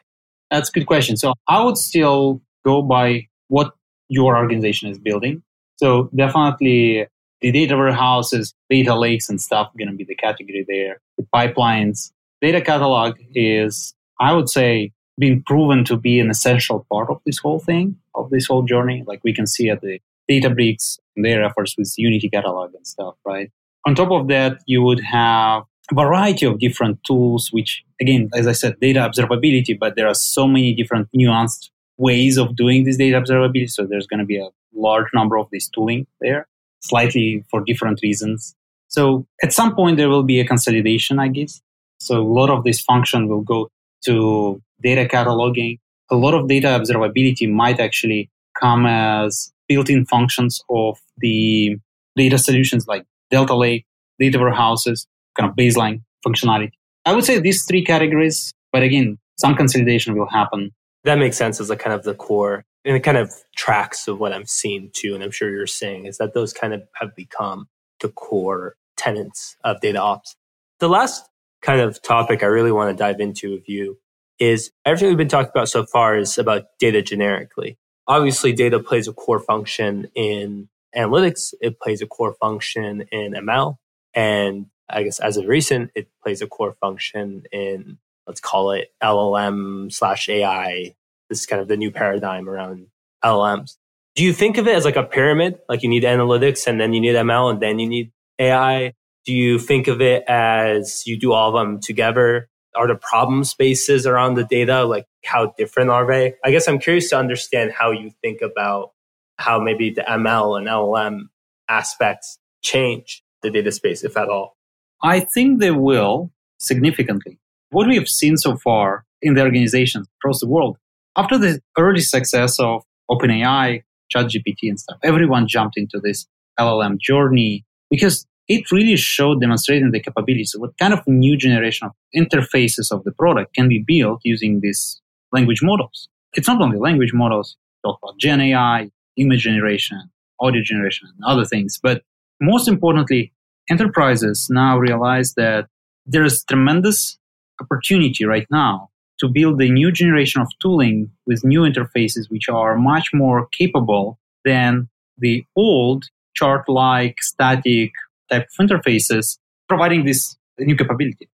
That's 0.50 0.70
a 0.70 0.72
good 0.72 0.86
question. 0.86 1.16
So 1.16 1.34
I 1.48 1.64
would 1.64 1.78
still 1.78 2.42
go 2.66 2.82
by 2.82 3.28
what 3.48 3.72
your 4.10 4.36
organization 4.36 4.90
is 4.90 5.00
building. 5.00 5.44
So 5.78 6.10
definitely 6.16 7.08
the 7.40 7.52
data 7.52 7.78
warehouses, 7.78 8.54
data 8.70 8.96
lakes 8.96 9.30
and 9.30 9.40
stuff 9.40 9.72
going 9.78 9.88
to 9.88 9.96
be 9.96 10.04
the 10.04 10.16
category 10.16 10.66
there. 10.68 11.00
The 11.18 11.26
pipelines, 11.34 12.12
data 12.42 12.62
catalog 12.62 13.18
is, 13.34 13.94
I 14.20 14.34
would 14.34 14.50
say, 14.50 14.92
been 15.18 15.44
proven 15.44 15.84
to 15.86 15.98
be 15.98 16.20
an 16.20 16.30
essential 16.30 16.86
part 16.92 17.10
of 17.10 17.20
this 17.26 17.38
whole 17.38 17.60
thing, 17.60 17.98
of 18.16 18.30
this 18.30 18.48
whole 18.48 18.64
journey. 18.64 19.04
Like 19.06 19.22
we 19.24 19.34
can 19.34 19.48
see 19.48 19.70
at 19.70 19.82
the 19.82 20.00
Databricks 20.30 21.00
and 21.16 21.26
their 21.26 21.44
efforts 21.44 21.76
with 21.78 21.94
Unity 21.98 22.30
Catalog 22.30 22.74
and 22.74 22.86
stuff, 22.88 23.16
right? 23.26 23.52
On 23.86 23.96
top 23.96 24.12
of 24.12 24.28
that, 24.28 24.62
you 24.66 24.82
would 24.82 25.00
have 25.02 25.64
a 25.92 25.96
variety 25.96 26.46
of 26.46 26.60
different 26.60 27.04
tools, 27.04 27.50
which 27.52 27.84
again, 28.00 28.30
as 28.34 28.48
I 28.48 28.54
said, 28.54 28.80
data 28.80 29.00
observability, 29.00 29.78
but 29.78 29.96
there 29.96 30.08
are 30.08 30.14
so 30.16 30.48
many 30.48 30.74
different 30.74 31.10
nuanced 31.16 31.70
ways 31.98 32.38
of 32.38 32.56
doing 32.56 32.84
this 32.84 32.98
data 32.98 33.20
observability. 33.20 33.70
So 33.70 33.86
there's 33.86 34.08
going 34.08 34.20
to 34.20 34.26
be 34.26 34.38
a 34.38 34.50
large 34.74 35.08
number 35.14 35.38
of 35.38 35.48
this 35.52 35.68
tooling 35.70 36.08
there, 36.22 36.48
slightly 36.82 37.44
for 37.50 37.62
different 37.62 38.00
reasons. 38.02 38.56
So 38.88 39.26
at 39.44 39.54
some 39.54 39.76
point 39.76 39.98
there 39.98 40.10
will 40.10 40.24
be 40.24 40.40
a 40.40 40.46
consolidation, 40.46 41.20
I 41.20 41.28
guess. 41.28 41.62
So 42.00 42.20
a 42.22 42.28
lot 42.28 42.50
of 42.50 42.64
this 42.64 42.82
function 42.82 43.28
will 43.28 43.42
go 43.42 43.70
to 44.06 44.62
data 44.82 45.06
cataloging. 45.06 45.80
A 46.10 46.16
lot 46.16 46.34
of 46.34 46.48
data 46.48 46.68
observability 46.68 47.50
might 47.50 47.80
actually 47.80 48.30
come 48.60 48.86
as 48.86 49.52
built-in 49.68 50.06
functions 50.06 50.62
of 50.70 50.98
the 51.18 51.78
data 52.16 52.38
solutions 52.38 52.88
like 52.88 53.06
Delta 53.30 53.56
Lake, 53.56 53.86
data 54.20 54.38
warehouses, 54.38 55.08
kind 55.38 55.50
of 55.50 55.56
baseline 55.56 56.02
functionality. 56.26 56.72
I 57.06 57.14
would 57.14 57.24
say 57.24 57.40
these 57.40 57.66
three 57.66 57.84
categories, 57.84 58.54
but 58.72 58.84
again, 58.84 59.18
some 59.40 59.56
consolidation 59.56 60.16
will 60.18 60.30
happen. 60.30 60.72
That 61.04 61.18
makes 61.18 61.38
sense 61.38 61.60
as 61.60 61.70
a 61.70 61.76
kind 61.76 61.94
of 61.94 62.04
the 62.04 62.14
core 62.14 62.66
and 62.86 62.96
it 62.96 63.02
kind 63.02 63.18
of 63.18 63.32
tracks 63.56 64.08
of 64.08 64.20
what 64.20 64.34
I'm 64.34 64.46
seeing 64.46 64.90
too. 64.94 65.14
And 65.14 65.24
I'm 65.24 65.32
sure 65.32 65.50
you're 65.50 65.68
saying 65.68 66.06
is 66.06 66.18
that 66.18 66.34
those 66.34 66.54
kind 66.54 66.74
of 66.74 66.84
have 66.96 67.16
become 67.16 67.68
the 68.02 68.10
core 68.10 68.76
tenets 68.98 69.56
of 69.64 69.82
data 69.82 70.00
ops. 70.00 70.36
The 70.80 70.90
last 70.90 71.24
kind 71.62 71.80
of 71.80 72.02
topic 72.02 72.44
I 72.44 72.48
really 72.48 72.72
want 72.72 72.96
to 72.96 73.02
dive 73.02 73.20
into 73.20 73.52
with 73.52 73.70
you 73.70 73.98
is 74.40 74.72
everything 74.86 75.10
we've 75.10 75.18
been 75.18 75.28
talking 75.28 75.52
about 75.54 75.70
so 75.70 75.86
far 75.86 76.18
is 76.18 76.38
about 76.38 76.64
data 76.80 77.02
generically. 77.02 77.78
Obviously, 78.08 78.54
data 78.54 78.80
plays 78.80 79.08
a 79.08 79.14
core 79.14 79.40
function 79.40 80.08
in 80.16 80.68
analytics. 80.96 81.54
It 81.62 81.80
plays 81.80 82.02
a 82.02 82.08
core 82.08 82.34
function 82.34 83.06
in 83.12 83.34
ML. 83.34 83.78
And 84.14 84.68
I 84.90 85.04
guess 85.04 85.20
as 85.20 85.38
of 85.38 85.48
recent, 85.48 85.92
it 85.96 86.10
plays 86.24 86.42
a 86.42 86.48
core 86.48 86.76
function 86.82 87.44
in, 87.52 87.98
let's 88.28 88.42
call 88.42 88.72
it 88.72 88.90
LLM 89.02 89.92
slash 89.92 90.28
AI. 90.28 90.96
This 91.30 91.42
is 91.42 91.46
kind 91.46 91.62
of 91.62 91.68
the 91.68 91.78
new 91.78 91.92
paradigm 91.92 92.50
around 92.50 92.88
LLMs. 93.24 93.78
Do 94.16 94.24
you 94.24 94.34
think 94.34 94.58
of 94.58 94.68
it 94.68 94.76
as 94.76 94.84
like 94.84 94.98
a 94.98 95.04
pyramid? 95.04 95.60
Like 95.70 95.84
you 95.84 95.90
need 95.90 96.04
analytics 96.04 96.68
and 96.68 96.82
then 96.82 96.94
you 96.94 97.00
need 97.00 97.16
ML 97.16 97.52
and 97.52 97.62
then 97.62 97.80
you 97.80 97.88
need 97.88 98.12
AI? 98.40 98.94
Do 99.26 99.34
you 99.34 99.60
think 99.60 99.88
of 99.88 100.02
it 100.02 100.24
as 100.28 101.04
you 101.06 101.18
do 101.18 101.32
all 101.32 101.56
of 101.56 101.62
them 101.66 101.80
together? 101.80 102.50
Are 102.76 102.88
the 102.88 102.96
problem 102.96 103.44
spaces 103.44 104.08
around 104.08 104.36
the 104.36 104.46
data 104.46 104.86
like 104.86 105.06
how 105.26 105.54
different 105.58 105.90
are 105.90 106.08
they? 106.08 106.36
I 106.44 106.52
guess 106.52 106.68
I'm 106.68 106.80
curious 106.80 107.10
to 107.10 107.18
understand 107.18 107.72
how 107.72 107.92
you 107.92 108.12
think 108.22 108.42
about 108.42 108.92
how 109.38 109.60
maybe 109.60 109.90
the 109.90 110.02
ML 110.02 110.58
and 110.58 110.68
LLM 110.68 111.24
aspects 111.68 112.40
change 112.64 113.24
the 113.42 113.50
data 113.50 113.72
space, 113.72 114.04
if 114.04 114.16
at 114.16 114.30
all. 114.30 114.56
I 115.04 115.20
think 115.20 115.60
they 115.60 115.72
will 115.72 116.32
significantly. 116.60 117.40
What 117.72 117.88
we 117.88 117.96
have 117.96 118.08
seen 118.08 118.38
so 118.38 118.56
far 118.56 119.06
in 119.22 119.34
the 119.34 119.42
organizations 119.42 120.08
across 120.20 120.40
the 120.40 120.48
world, 120.48 120.78
after 121.16 121.38
the 121.38 121.62
early 121.78 122.02
success 122.02 122.60
of 122.60 122.84
OpenAI, 123.10 123.84
ChatGPT, 124.16 124.64
and 124.64 124.80
stuff, 124.80 124.98
everyone 125.04 125.48
jumped 125.48 125.78
into 125.78 126.00
this 126.00 126.28
LLM 126.60 127.00
journey 127.00 127.66
because 127.90 128.26
it 128.52 128.70
really 128.70 128.98
showed 128.98 129.40
demonstrating 129.40 129.92
the 129.92 130.00
capabilities 130.02 130.54
of 130.54 130.60
what 130.60 130.78
kind 130.78 130.94
of 130.94 131.00
new 131.08 131.38
generation 131.38 131.88
of 131.88 131.94
interfaces 132.14 132.92
of 132.92 133.02
the 133.06 133.12
product 133.14 133.56
can 133.56 133.70
be 133.70 133.82
built 133.88 134.20
using 134.26 134.60
these 134.60 135.02
language 135.32 135.62
models. 135.64 136.10
It's 136.34 136.50
not 136.50 136.62
only 136.62 136.78
language 136.78 137.14
models, 137.14 137.56
talk 137.86 137.98
about 138.04 138.18
Gen 138.20 138.42
AI, 138.42 138.92
image 139.16 139.44
generation, 139.44 140.02
audio 140.42 140.62
generation, 140.62 141.08
and 141.14 141.24
other 141.26 141.46
things, 141.46 141.80
but 141.82 142.04
most 142.42 142.68
importantly, 142.68 143.32
enterprises 143.70 144.48
now 144.50 144.78
realize 144.78 145.34
that 145.36 145.68
there 146.06 146.26
is 146.26 146.44
tremendous 146.44 147.18
opportunity 147.62 148.26
right 148.26 148.48
now 148.52 148.90
to 149.20 149.30
build 149.30 149.62
a 149.62 149.70
new 149.70 149.94
generation 149.94 150.42
of 150.42 150.50
tooling 150.60 151.10
with 151.26 151.46
new 151.46 151.62
interfaces 151.62 152.30
which 152.30 152.50
are 152.50 152.76
much 152.76 153.12
more 153.14 153.48
capable 153.54 154.20
than 154.44 154.90
the 155.18 155.46
old 155.56 156.10
chart 156.36 156.68
like 156.68 157.22
static 157.22 157.92
type 158.32 158.48
of 158.48 158.68
interfaces, 158.68 159.38
providing 159.68 160.06
this 160.06 160.38
new 160.60 160.76
capability. 160.76 161.30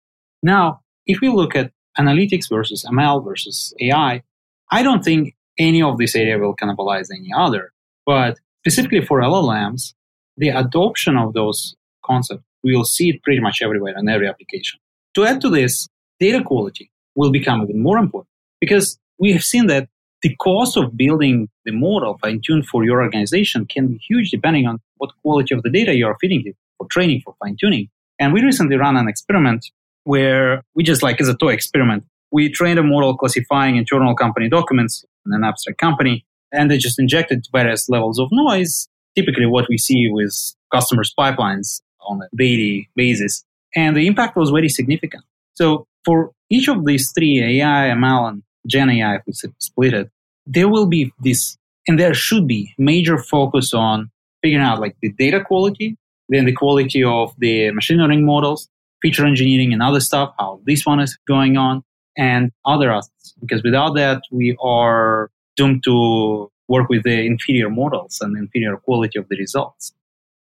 Now, 0.42 0.80
if 1.06 1.20
we 1.20 1.28
look 1.28 1.54
at 1.56 1.72
analytics 1.98 2.48
versus 2.48 2.84
ML 2.88 3.24
versus 3.24 3.74
AI, 3.80 4.22
I 4.70 4.82
don't 4.82 5.04
think 5.04 5.34
any 5.58 5.82
of 5.82 5.98
this 5.98 6.14
area 6.14 6.38
will 6.38 6.56
cannibalize 6.56 7.08
any 7.10 7.30
other. 7.36 7.72
But 8.06 8.38
specifically 8.60 9.04
for 9.04 9.20
LLMs, 9.20 9.94
the 10.36 10.48
adoption 10.48 11.16
of 11.16 11.34
those 11.34 11.76
concepts, 12.04 12.42
we 12.64 12.74
will 12.74 12.84
see 12.84 13.10
it 13.10 13.22
pretty 13.22 13.40
much 13.40 13.60
everywhere 13.62 13.94
in 13.96 14.08
every 14.08 14.28
application. 14.28 14.80
To 15.14 15.24
add 15.24 15.40
to 15.42 15.50
this, 15.50 15.88
data 16.20 16.42
quality 16.42 16.90
will 17.14 17.30
become 17.30 17.62
even 17.62 17.82
more 17.82 17.98
important 17.98 18.30
because 18.60 18.98
we 19.18 19.32
have 19.32 19.42
seen 19.42 19.66
that 19.66 19.88
the 20.22 20.34
cost 20.36 20.76
of 20.76 20.96
building 20.96 21.48
the 21.64 21.72
model 21.72 22.16
fine 22.22 22.40
tuned 22.44 22.66
for 22.66 22.84
your 22.84 23.02
organization 23.02 23.66
can 23.66 23.88
be 23.88 23.98
huge 24.08 24.30
depending 24.30 24.66
on 24.66 24.78
what 24.96 25.10
quality 25.22 25.54
of 25.54 25.62
the 25.62 25.70
data 25.70 25.94
you 25.94 26.06
are 26.06 26.16
feeding 26.20 26.42
it 26.46 26.56
for 26.82 26.88
training, 26.90 27.22
for 27.24 27.34
fine 27.38 27.56
tuning. 27.58 27.88
And 28.18 28.32
we 28.32 28.42
recently 28.42 28.76
ran 28.76 28.96
an 28.96 29.08
experiment 29.08 29.66
where 30.04 30.62
we 30.74 30.82
just 30.82 31.02
like 31.02 31.20
as 31.20 31.28
a 31.28 31.36
toy 31.36 31.52
experiment, 31.52 32.04
we 32.30 32.50
trained 32.50 32.78
a 32.78 32.82
model 32.82 33.16
classifying 33.16 33.76
internal 33.76 34.14
company 34.14 34.48
documents 34.48 35.04
in 35.26 35.32
an 35.32 35.44
abstract 35.44 35.78
company, 35.78 36.24
and 36.50 36.70
they 36.70 36.78
just 36.78 36.98
injected 36.98 37.44
various 37.52 37.88
levels 37.88 38.18
of 38.18 38.28
noise, 38.32 38.88
typically 39.16 39.46
what 39.46 39.66
we 39.68 39.78
see 39.78 40.08
with 40.10 40.34
customers' 40.72 41.14
pipelines 41.18 41.80
on 42.08 42.20
a 42.22 42.36
daily 42.36 42.88
basis. 42.96 43.44
And 43.76 43.96
the 43.96 44.06
impact 44.06 44.36
was 44.36 44.50
very 44.50 44.68
significant. 44.68 45.24
So 45.54 45.86
for 46.04 46.32
each 46.50 46.68
of 46.68 46.84
these 46.84 47.12
three, 47.14 47.60
AI, 47.60 47.90
ML, 47.94 48.28
and 48.28 48.42
Gen 48.66 48.90
AI, 48.90 49.16
if 49.16 49.22
we 49.26 49.32
split 49.58 49.94
it, 49.94 50.10
there 50.46 50.68
will 50.68 50.86
be 50.86 51.12
this, 51.20 51.56
and 51.86 51.98
there 51.98 52.14
should 52.14 52.48
be 52.48 52.74
major 52.76 53.18
focus 53.18 53.72
on 53.72 54.10
figuring 54.42 54.64
out 54.64 54.80
like 54.80 54.96
the 55.00 55.12
data 55.12 55.44
quality 55.44 55.96
then 56.28 56.44
the 56.44 56.52
quality 56.52 57.02
of 57.04 57.34
the 57.38 57.70
machine 57.72 57.98
learning 57.98 58.24
models, 58.24 58.68
feature 59.00 59.26
engineering 59.26 59.72
and 59.72 59.82
other 59.82 60.00
stuff, 60.00 60.32
how 60.38 60.60
this 60.64 60.86
one 60.86 61.00
is 61.00 61.18
going 61.26 61.56
on, 61.56 61.82
and 62.16 62.52
other 62.64 62.90
aspects. 62.90 63.34
Because 63.40 63.62
without 63.62 63.94
that, 63.94 64.22
we 64.30 64.56
are 64.62 65.30
doomed 65.56 65.82
to 65.84 66.50
work 66.68 66.88
with 66.88 67.02
the 67.02 67.26
inferior 67.26 67.68
models 67.68 68.18
and 68.20 68.36
inferior 68.36 68.76
quality 68.76 69.18
of 69.18 69.28
the 69.28 69.36
results. 69.36 69.92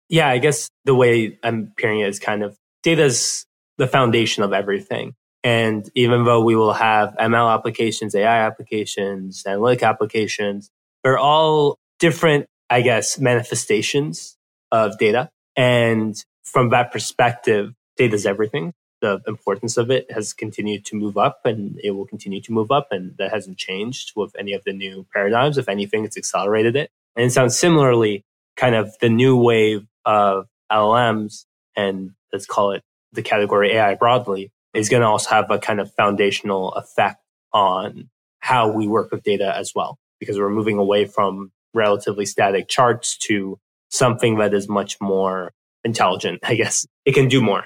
Yeah, 0.08 0.28
I 0.28 0.38
guess 0.38 0.68
the 0.84 0.94
way 0.94 1.38
I'm 1.42 1.72
hearing 1.78 2.00
it 2.00 2.08
is 2.08 2.18
kind 2.18 2.42
of 2.42 2.56
data's 2.82 3.46
the 3.78 3.86
foundation 3.86 4.42
of 4.42 4.52
everything. 4.52 5.14
And 5.42 5.90
even 5.94 6.24
though 6.24 6.42
we 6.42 6.56
will 6.56 6.72
have 6.72 7.14
ML 7.20 7.52
applications, 7.52 8.14
AI 8.14 8.46
applications, 8.46 9.42
analytic 9.46 9.82
applications, 9.82 10.70
they're 11.02 11.18
all 11.18 11.76
different, 11.98 12.46
I 12.70 12.80
guess, 12.80 13.18
manifestations 13.18 14.36
of 14.72 14.98
data. 14.98 15.30
And 15.56 16.22
from 16.44 16.70
that 16.70 16.92
perspective, 16.92 17.74
data 17.96 18.14
is 18.14 18.26
everything. 18.26 18.72
The 19.00 19.20
importance 19.26 19.76
of 19.76 19.90
it 19.90 20.10
has 20.10 20.32
continued 20.32 20.84
to 20.86 20.96
move 20.96 21.16
up 21.18 21.40
and 21.44 21.78
it 21.82 21.90
will 21.90 22.06
continue 22.06 22.40
to 22.42 22.52
move 22.52 22.70
up. 22.70 22.88
And 22.90 23.16
that 23.18 23.30
hasn't 23.30 23.58
changed 23.58 24.12
with 24.16 24.34
any 24.38 24.52
of 24.52 24.64
the 24.64 24.72
new 24.72 25.06
paradigms. 25.12 25.58
If 25.58 25.68
anything, 25.68 26.04
it's 26.04 26.16
accelerated 26.16 26.74
it. 26.76 26.90
And 27.16 27.26
it 27.26 27.30
sounds 27.30 27.58
similarly 27.58 28.24
kind 28.56 28.74
of 28.74 28.96
the 29.00 29.08
new 29.08 29.36
wave 29.36 29.86
of 30.04 30.46
LLMs 30.70 31.44
and 31.76 32.12
let's 32.32 32.46
call 32.46 32.72
it 32.72 32.82
the 33.12 33.22
category 33.22 33.72
AI 33.72 33.94
broadly 33.94 34.50
is 34.74 34.88
going 34.88 35.02
to 35.02 35.06
also 35.06 35.30
have 35.30 35.50
a 35.50 35.58
kind 35.58 35.80
of 35.80 35.92
foundational 35.94 36.72
effect 36.72 37.20
on 37.52 38.10
how 38.40 38.70
we 38.70 38.86
work 38.86 39.10
with 39.10 39.22
data 39.22 39.56
as 39.56 39.72
well, 39.74 39.98
because 40.18 40.38
we're 40.38 40.50
moving 40.50 40.78
away 40.78 41.04
from 41.04 41.52
relatively 41.72 42.26
static 42.26 42.68
charts 42.68 43.16
to 43.16 43.58
something 43.94 44.38
that 44.38 44.52
is 44.52 44.68
much 44.68 44.96
more 45.00 45.52
intelligent, 45.84 46.40
I 46.42 46.54
guess. 46.54 46.86
It 47.04 47.12
can 47.12 47.28
do 47.28 47.40
more. 47.40 47.64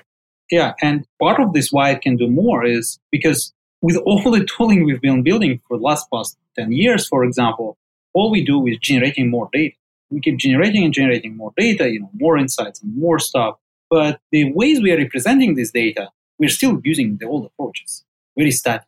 Yeah. 0.51 0.73
And 0.83 1.07
part 1.21 1.41
of 1.41 1.53
this 1.53 1.71
why 1.71 1.91
it 1.91 2.03
can 2.03 2.17
do 2.17 2.29
more 2.29 2.65
is 2.65 2.99
because 3.11 3.53
with 3.81 3.97
all 3.97 4.31
the 4.31 4.45
tooling 4.45 4.85
we've 4.85 5.01
been 5.01 5.23
building 5.23 5.61
for 5.69 5.77
the 5.77 5.83
last 5.83 6.07
past 6.13 6.37
10 6.57 6.73
years, 6.73 7.07
for 7.07 7.25
example, 7.25 7.77
all 8.15 8.31
we 8.31 8.45
do 8.45 8.67
is 8.67 8.79
generating 8.81 9.31
more 9.31 9.49
data. 9.53 9.77
We 10.11 10.21
keep 10.21 10.39
generating 10.39 10.85
and 10.85 10.93
generating 10.93 11.37
more 11.37 11.53
data, 11.57 11.91
you 11.91 12.01
know, 12.01 12.11
more 12.15 12.39
insights 12.39 12.83
and 12.83 12.97
more 12.97 13.19
stuff. 13.19 13.57
But 13.91 14.21
the 14.33 14.53
ways 14.53 14.81
we 14.81 14.91
are 14.93 14.97
representing 14.97 15.55
this 15.55 15.71
data, 15.71 16.11
we're 16.39 16.49
still 16.49 16.81
using 16.83 17.19
the 17.19 17.27
old 17.27 17.47
approaches, 17.47 18.05
very 18.37 18.51
static. 18.51 18.87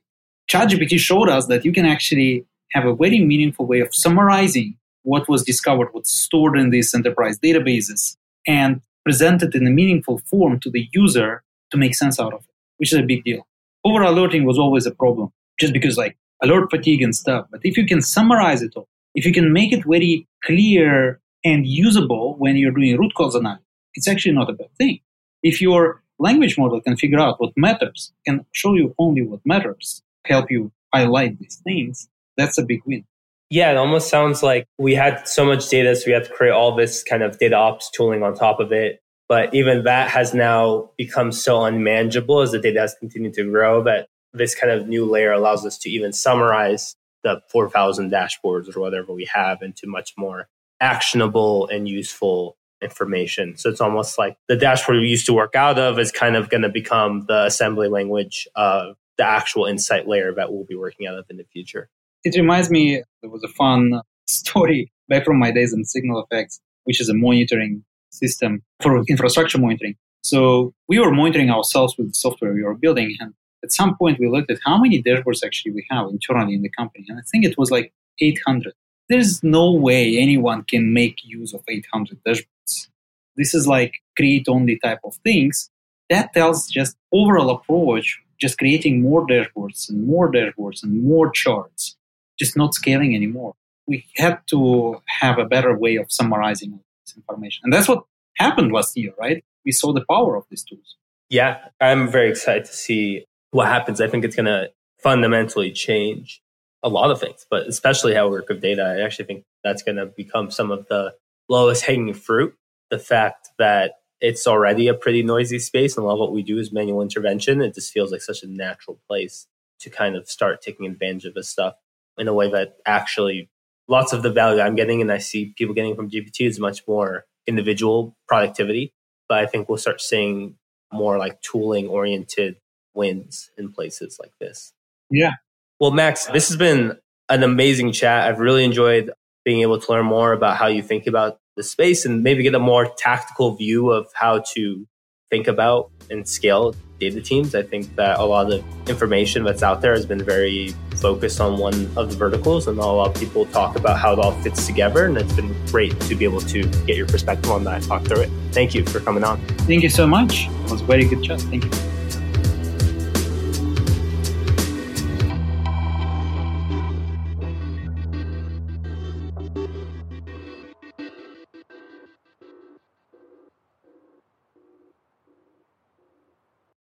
ChatGPT 0.50 0.98
showed 0.98 1.29
us 1.29 1.46
that 1.46 1.64
you 1.64 1.72
can 1.72 1.87
actually 1.87 2.46
have 2.72 2.87
a 2.87 2.94
very 2.94 3.20
meaningful 3.20 3.66
way 3.66 3.81
of 3.81 3.94
summarizing 3.94 4.76
what 5.02 5.28
was 5.28 5.42
discovered, 5.42 5.88
what's 5.92 6.10
stored 6.10 6.58
in 6.58 6.70
these 6.70 6.94
enterprise 6.94 7.38
databases, 7.38 8.16
and 8.46 8.80
presented 9.04 9.54
in 9.54 9.66
a 9.66 9.70
meaningful 9.70 10.18
form 10.18 10.60
to 10.60 10.70
the 10.70 10.88
user 10.92 11.42
to 11.70 11.76
make 11.76 11.94
sense 11.94 12.20
out 12.20 12.32
of 12.32 12.40
it, 12.40 12.54
which 12.78 12.92
is 12.92 12.98
a 12.98 13.02
big 13.02 13.24
deal. 13.24 13.46
Over 13.84 14.02
alerting 14.02 14.44
was 14.44 14.58
always 14.58 14.86
a 14.86 14.90
problem, 14.90 15.32
just 15.58 15.72
because 15.72 15.96
like 15.96 16.16
alert 16.42 16.70
fatigue 16.70 17.02
and 17.02 17.14
stuff. 17.14 17.46
But 17.50 17.60
if 17.64 17.76
you 17.76 17.86
can 17.86 18.02
summarize 18.02 18.62
it 18.62 18.72
all, 18.76 18.88
if 19.14 19.24
you 19.24 19.32
can 19.32 19.52
make 19.52 19.72
it 19.72 19.84
very 19.84 20.26
clear 20.44 21.20
and 21.44 21.66
usable 21.66 22.36
when 22.38 22.56
you're 22.56 22.72
doing 22.72 22.98
root 22.98 23.14
cause 23.14 23.34
analysis, 23.34 23.64
it's 23.94 24.08
actually 24.08 24.34
not 24.34 24.50
a 24.50 24.52
bad 24.52 24.72
thing. 24.78 25.00
If 25.42 25.60
your 25.60 26.02
language 26.18 26.58
model 26.58 26.80
can 26.80 26.96
figure 26.96 27.18
out 27.18 27.40
what 27.40 27.52
matters, 27.56 28.12
can 28.26 28.44
show 28.52 28.74
you 28.74 28.94
only 28.98 29.22
what 29.22 29.40
matters, 29.44 30.02
help 30.26 30.50
you 30.50 30.70
highlight 30.92 31.38
these 31.38 31.60
things, 31.64 32.08
that's 32.36 32.58
a 32.58 32.62
big 32.62 32.82
win. 32.86 33.04
Yeah, 33.50 33.72
it 33.72 33.76
almost 33.76 34.08
sounds 34.08 34.44
like 34.44 34.66
we 34.78 34.94
had 34.94 35.26
so 35.26 35.44
much 35.44 35.68
data, 35.68 35.96
so 35.96 36.04
we 36.06 36.12
have 36.12 36.28
to 36.28 36.32
create 36.32 36.52
all 36.52 36.76
this 36.76 37.02
kind 37.02 37.24
of 37.24 37.38
data 37.38 37.56
ops 37.56 37.90
tooling 37.90 38.22
on 38.22 38.34
top 38.34 38.60
of 38.60 38.72
it. 38.72 39.02
But 39.28 39.52
even 39.54 39.84
that 39.84 40.08
has 40.10 40.32
now 40.32 40.90
become 40.96 41.32
so 41.32 41.64
unmanageable 41.64 42.40
as 42.40 42.52
the 42.52 42.60
data 42.60 42.80
has 42.80 42.94
continued 42.94 43.34
to 43.34 43.50
grow 43.50 43.82
that 43.84 44.08
this 44.32 44.54
kind 44.54 44.72
of 44.72 44.86
new 44.86 45.04
layer 45.04 45.32
allows 45.32 45.66
us 45.66 45.78
to 45.78 45.90
even 45.90 46.12
summarize 46.12 46.94
the 47.24 47.40
4,000 47.48 48.10
dashboards 48.10 48.74
or 48.74 48.80
whatever 48.80 49.12
we 49.12 49.28
have 49.32 49.62
into 49.62 49.86
much 49.86 50.14
more 50.16 50.48
actionable 50.80 51.68
and 51.68 51.88
useful 51.88 52.56
information. 52.80 53.56
So 53.56 53.68
it's 53.68 53.80
almost 53.80 54.16
like 54.16 54.36
the 54.48 54.56
dashboard 54.56 55.00
we 55.00 55.08
used 55.08 55.26
to 55.26 55.32
work 55.32 55.54
out 55.54 55.78
of 55.78 55.98
is 55.98 56.12
kind 56.12 56.36
of 56.36 56.48
going 56.48 56.62
to 56.62 56.68
become 56.68 57.26
the 57.26 57.46
assembly 57.46 57.88
language 57.88 58.48
of 58.54 58.96
the 59.18 59.24
actual 59.24 59.66
insight 59.66 60.08
layer 60.08 60.32
that 60.34 60.52
we'll 60.52 60.64
be 60.64 60.76
working 60.76 61.06
out 61.06 61.18
of 61.18 61.26
in 61.28 61.36
the 61.36 61.44
future. 61.44 61.88
It 62.24 62.37
reminds 62.37 62.70
me, 62.70 63.02
there 63.22 63.30
was 63.30 63.42
a 63.42 63.48
fun 63.48 64.02
story 64.28 64.92
back 65.09 65.24
from 65.24 65.38
my 65.38 65.50
days 65.50 65.72
in 65.72 65.85
SignalFx, 65.85 66.61
which 66.85 67.00
is 67.00 67.09
a 67.09 67.14
monitoring 67.14 67.85
system 68.11 68.62
for 68.80 69.02
infrastructure 69.09 69.59
monitoring. 69.59 69.96
So 70.22 70.74
we 70.88 70.98
were 70.98 71.11
monitoring 71.11 71.50
ourselves 71.50 71.94
with 71.96 72.09
the 72.09 72.14
software 72.14 72.52
we 72.52 72.62
were 72.62 72.74
building. 72.74 73.16
And 73.20 73.33
at 73.64 73.72
some 73.72 73.96
point, 73.96 74.18
we 74.18 74.28
looked 74.28 74.50
at 74.50 74.59
how 74.64 74.78
many 74.78 75.02
dashboards 75.02 75.44
actually 75.44 75.72
we 75.72 75.87
have 75.90 76.09
internally 76.09 76.54
in 76.54 76.62
the 76.62 76.70
company. 76.70 77.06
And 77.09 77.18
I 77.18 77.22
think 77.30 77.44
it 77.44 77.56
was 77.56 77.70
like 77.70 77.92
800. 78.20 78.72
There's 79.09 79.42
no 79.42 79.72
way 79.72 80.18
anyone 80.18 80.62
can 80.64 80.92
make 80.92 81.16
use 81.24 81.52
of 81.52 81.62
800 81.68 82.18
dashboards. 82.26 82.88
This 83.37 83.54
is 83.54 83.66
like 83.66 83.94
create 84.16 84.46
only 84.48 84.78
type 84.78 85.00
of 85.04 85.16
things. 85.24 85.70
That 86.11 86.33
tells 86.33 86.68
just 86.68 86.96
overall 87.12 87.50
approach, 87.50 88.20
just 88.40 88.59
creating 88.59 89.02
more 89.02 89.26
dashboards 89.26 89.88
and 89.88 90.06
more 90.06 90.30
dashboards 90.30 90.83
and 90.83 91.02
more 91.02 91.30
charts, 91.30 91.96
just 92.40 92.57
not 92.57 92.74
scaling 92.74 93.14
anymore. 93.14 93.55
We 93.87 94.07
had 94.16 94.40
to 94.48 95.00
have 95.07 95.38
a 95.38 95.44
better 95.44 95.76
way 95.76 95.96
of 95.96 96.11
summarizing 96.11 96.81
this 97.05 97.16
information. 97.16 97.61
And 97.64 97.72
that's 97.72 97.88
what 97.88 98.05
happened 98.37 98.72
last 98.72 98.96
year, 98.96 99.12
right? 99.18 99.44
We 99.64 99.72
saw 99.72 99.92
the 99.92 100.05
power 100.11 100.37
of 100.37 100.44
these 100.50 100.64
tools. 100.64 100.96
Yeah, 101.29 101.59
I'm 101.81 102.11
very 102.11 102.31
excited 102.31 102.64
to 102.64 102.72
see 102.72 103.26
what 103.50 103.68
happens. 103.68 104.00
I 104.00 104.09
think 104.09 104.24
it's 104.24 104.35
going 104.35 104.46
to 104.46 104.70
fundamentally 105.03 105.70
change 105.70 106.40
a 106.83 106.88
lot 106.88 107.11
of 107.11 107.20
things, 107.20 107.46
but 107.50 107.66
especially 107.66 108.14
how 108.14 108.26
we 108.26 108.33
work 108.33 108.48
with 108.48 108.62
data. 108.62 108.83
I 108.83 109.05
actually 109.05 109.26
think 109.26 109.44
that's 109.62 109.83
going 109.83 109.96
to 109.96 110.07
become 110.07 110.50
some 110.50 110.70
of 110.70 110.87
the 110.88 111.14
lowest 111.48 111.85
hanging 111.85 112.14
fruit. 112.14 112.55
The 112.90 112.98
fact 112.98 113.50
that 113.59 113.96
it's 114.20 114.46
already 114.46 114.88
a 114.88 114.94
pretty 114.94 115.22
noisy 115.22 115.59
space 115.59 115.96
and 115.96 116.05
a 116.05 116.07
lot 116.07 116.14
of 116.14 116.20
what 116.20 116.33
we 116.33 116.42
do 116.42 116.59
is 116.59 116.72
manual 116.72 117.03
intervention. 117.03 117.61
It 117.61 117.74
just 117.74 117.92
feels 117.92 118.11
like 118.11 118.22
such 118.22 118.42
a 118.42 118.46
natural 118.46 118.98
place 119.07 119.46
to 119.81 119.90
kind 119.90 120.16
of 120.16 120.29
start 120.29 120.62
taking 120.62 120.87
advantage 120.87 121.26
of 121.26 121.35
this 121.35 121.48
stuff 121.48 121.74
in 122.20 122.28
a 122.28 122.35
way 122.35 122.50
that 122.50 122.76
actually 122.87 123.50
lots 123.88 124.12
of 124.12 124.22
the 124.22 124.30
value 124.30 124.61
I'm 124.61 124.76
getting 124.76 125.00
and 125.00 125.11
I 125.11 125.18
see 125.18 125.52
people 125.56 125.74
getting 125.74 125.96
from 125.96 126.11
GPT 126.11 126.46
is 126.46 126.61
much 126.61 126.87
more 126.87 127.24
individual 127.46 128.14
productivity. 128.28 128.92
But 129.28 129.38
I 129.38 129.46
think 129.46 129.68
we'll 129.68 129.78
start 129.78 130.00
seeing 130.00 130.56
more 130.92 131.18
like 131.18 131.40
tooling 131.40 131.88
oriented 131.88 132.56
wins 132.94 133.50
in 133.56 133.72
places 133.72 134.18
like 134.20 134.33
this. 134.40 134.72
Yeah. 135.11 135.33
Well, 135.78 135.90
Max, 135.90 136.26
this 136.26 136.48
has 136.48 136.56
been 136.56 136.98
an 137.28 137.42
amazing 137.42 137.92
chat. 137.92 138.28
I've 138.28 138.38
really 138.38 138.64
enjoyed 138.64 139.11
being 139.44 139.62
able 139.62 139.80
to 139.80 139.92
learn 139.92 140.04
more 140.04 140.33
about 140.33 140.56
how 140.56 140.66
you 140.66 140.83
think 140.83 141.06
about 141.06 141.38
the 141.56 141.62
space 141.62 142.04
and 142.04 142.22
maybe 142.22 142.42
get 142.42 142.54
a 142.54 142.61
more 142.61 142.92
tactical 142.98 143.56
view 143.56 143.90
of 143.90 144.06
how 144.14 144.42
to 144.54 144.87
think 145.30 145.48
about 145.48 145.90
and 146.11 146.28
scale 146.28 146.74
data 147.00 147.20
teams. 147.20 147.54
I 147.54 147.62
think 147.62 147.96
that 147.96 148.20
a 148.20 148.24
lot 148.24 148.52
of 148.52 148.62
the 148.62 148.90
information 148.90 149.42
that's 149.42 149.62
out 149.62 149.80
there 149.80 149.92
has 149.92 150.06
been 150.06 150.22
very 150.22 150.74
focused 150.96 151.40
on 151.40 151.58
one 151.58 151.90
of 151.96 152.10
the 152.10 152.16
verticals, 152.16 152.68
and 152.68 152.78
a 152.78 152.86
lot 152.86 153.08
of 153.08 153.14
people 153.14 153.46
talk 153.46 153.76
about 153.76 153.98
how 153.98 154.12
it 154.12 154.18
all 154.18 154.32
fits 154.42 154.66
together. 154.66 155.06
And 155.06 155.16
it's 155.16 155.32
been 155.32 155.54
great 155.66 155.98
to 156.02 156.14
be 156.14 156.24
able 156.24 156.40
to 156.42 156.62
get 156.86 156.96
your 156.96 157.06
perspective 157.06 157.50
on 157.50 157.64
that, 157.64 157.76
and 157.76 157.84
talk 157.84 158.04
through 158.04 158.20
it. 158.20 158.30
Thank 158.52 158.74
you 158.74 158.84
for 158.84 159.00
coming 159.00 159.24
on. 159.24 159.40
Thank 159.66 159.82
you 159.82 159.90
so 159.90 160.06
much. 160.06 160.48
It 160.48 160.70
was 160.70 160.82
a 160.82 160.84
very 160.84 161.04
good 161.04 161.24
chat. 161.24 161.40
Thank 161.40 161.64
you. 161.64 161.99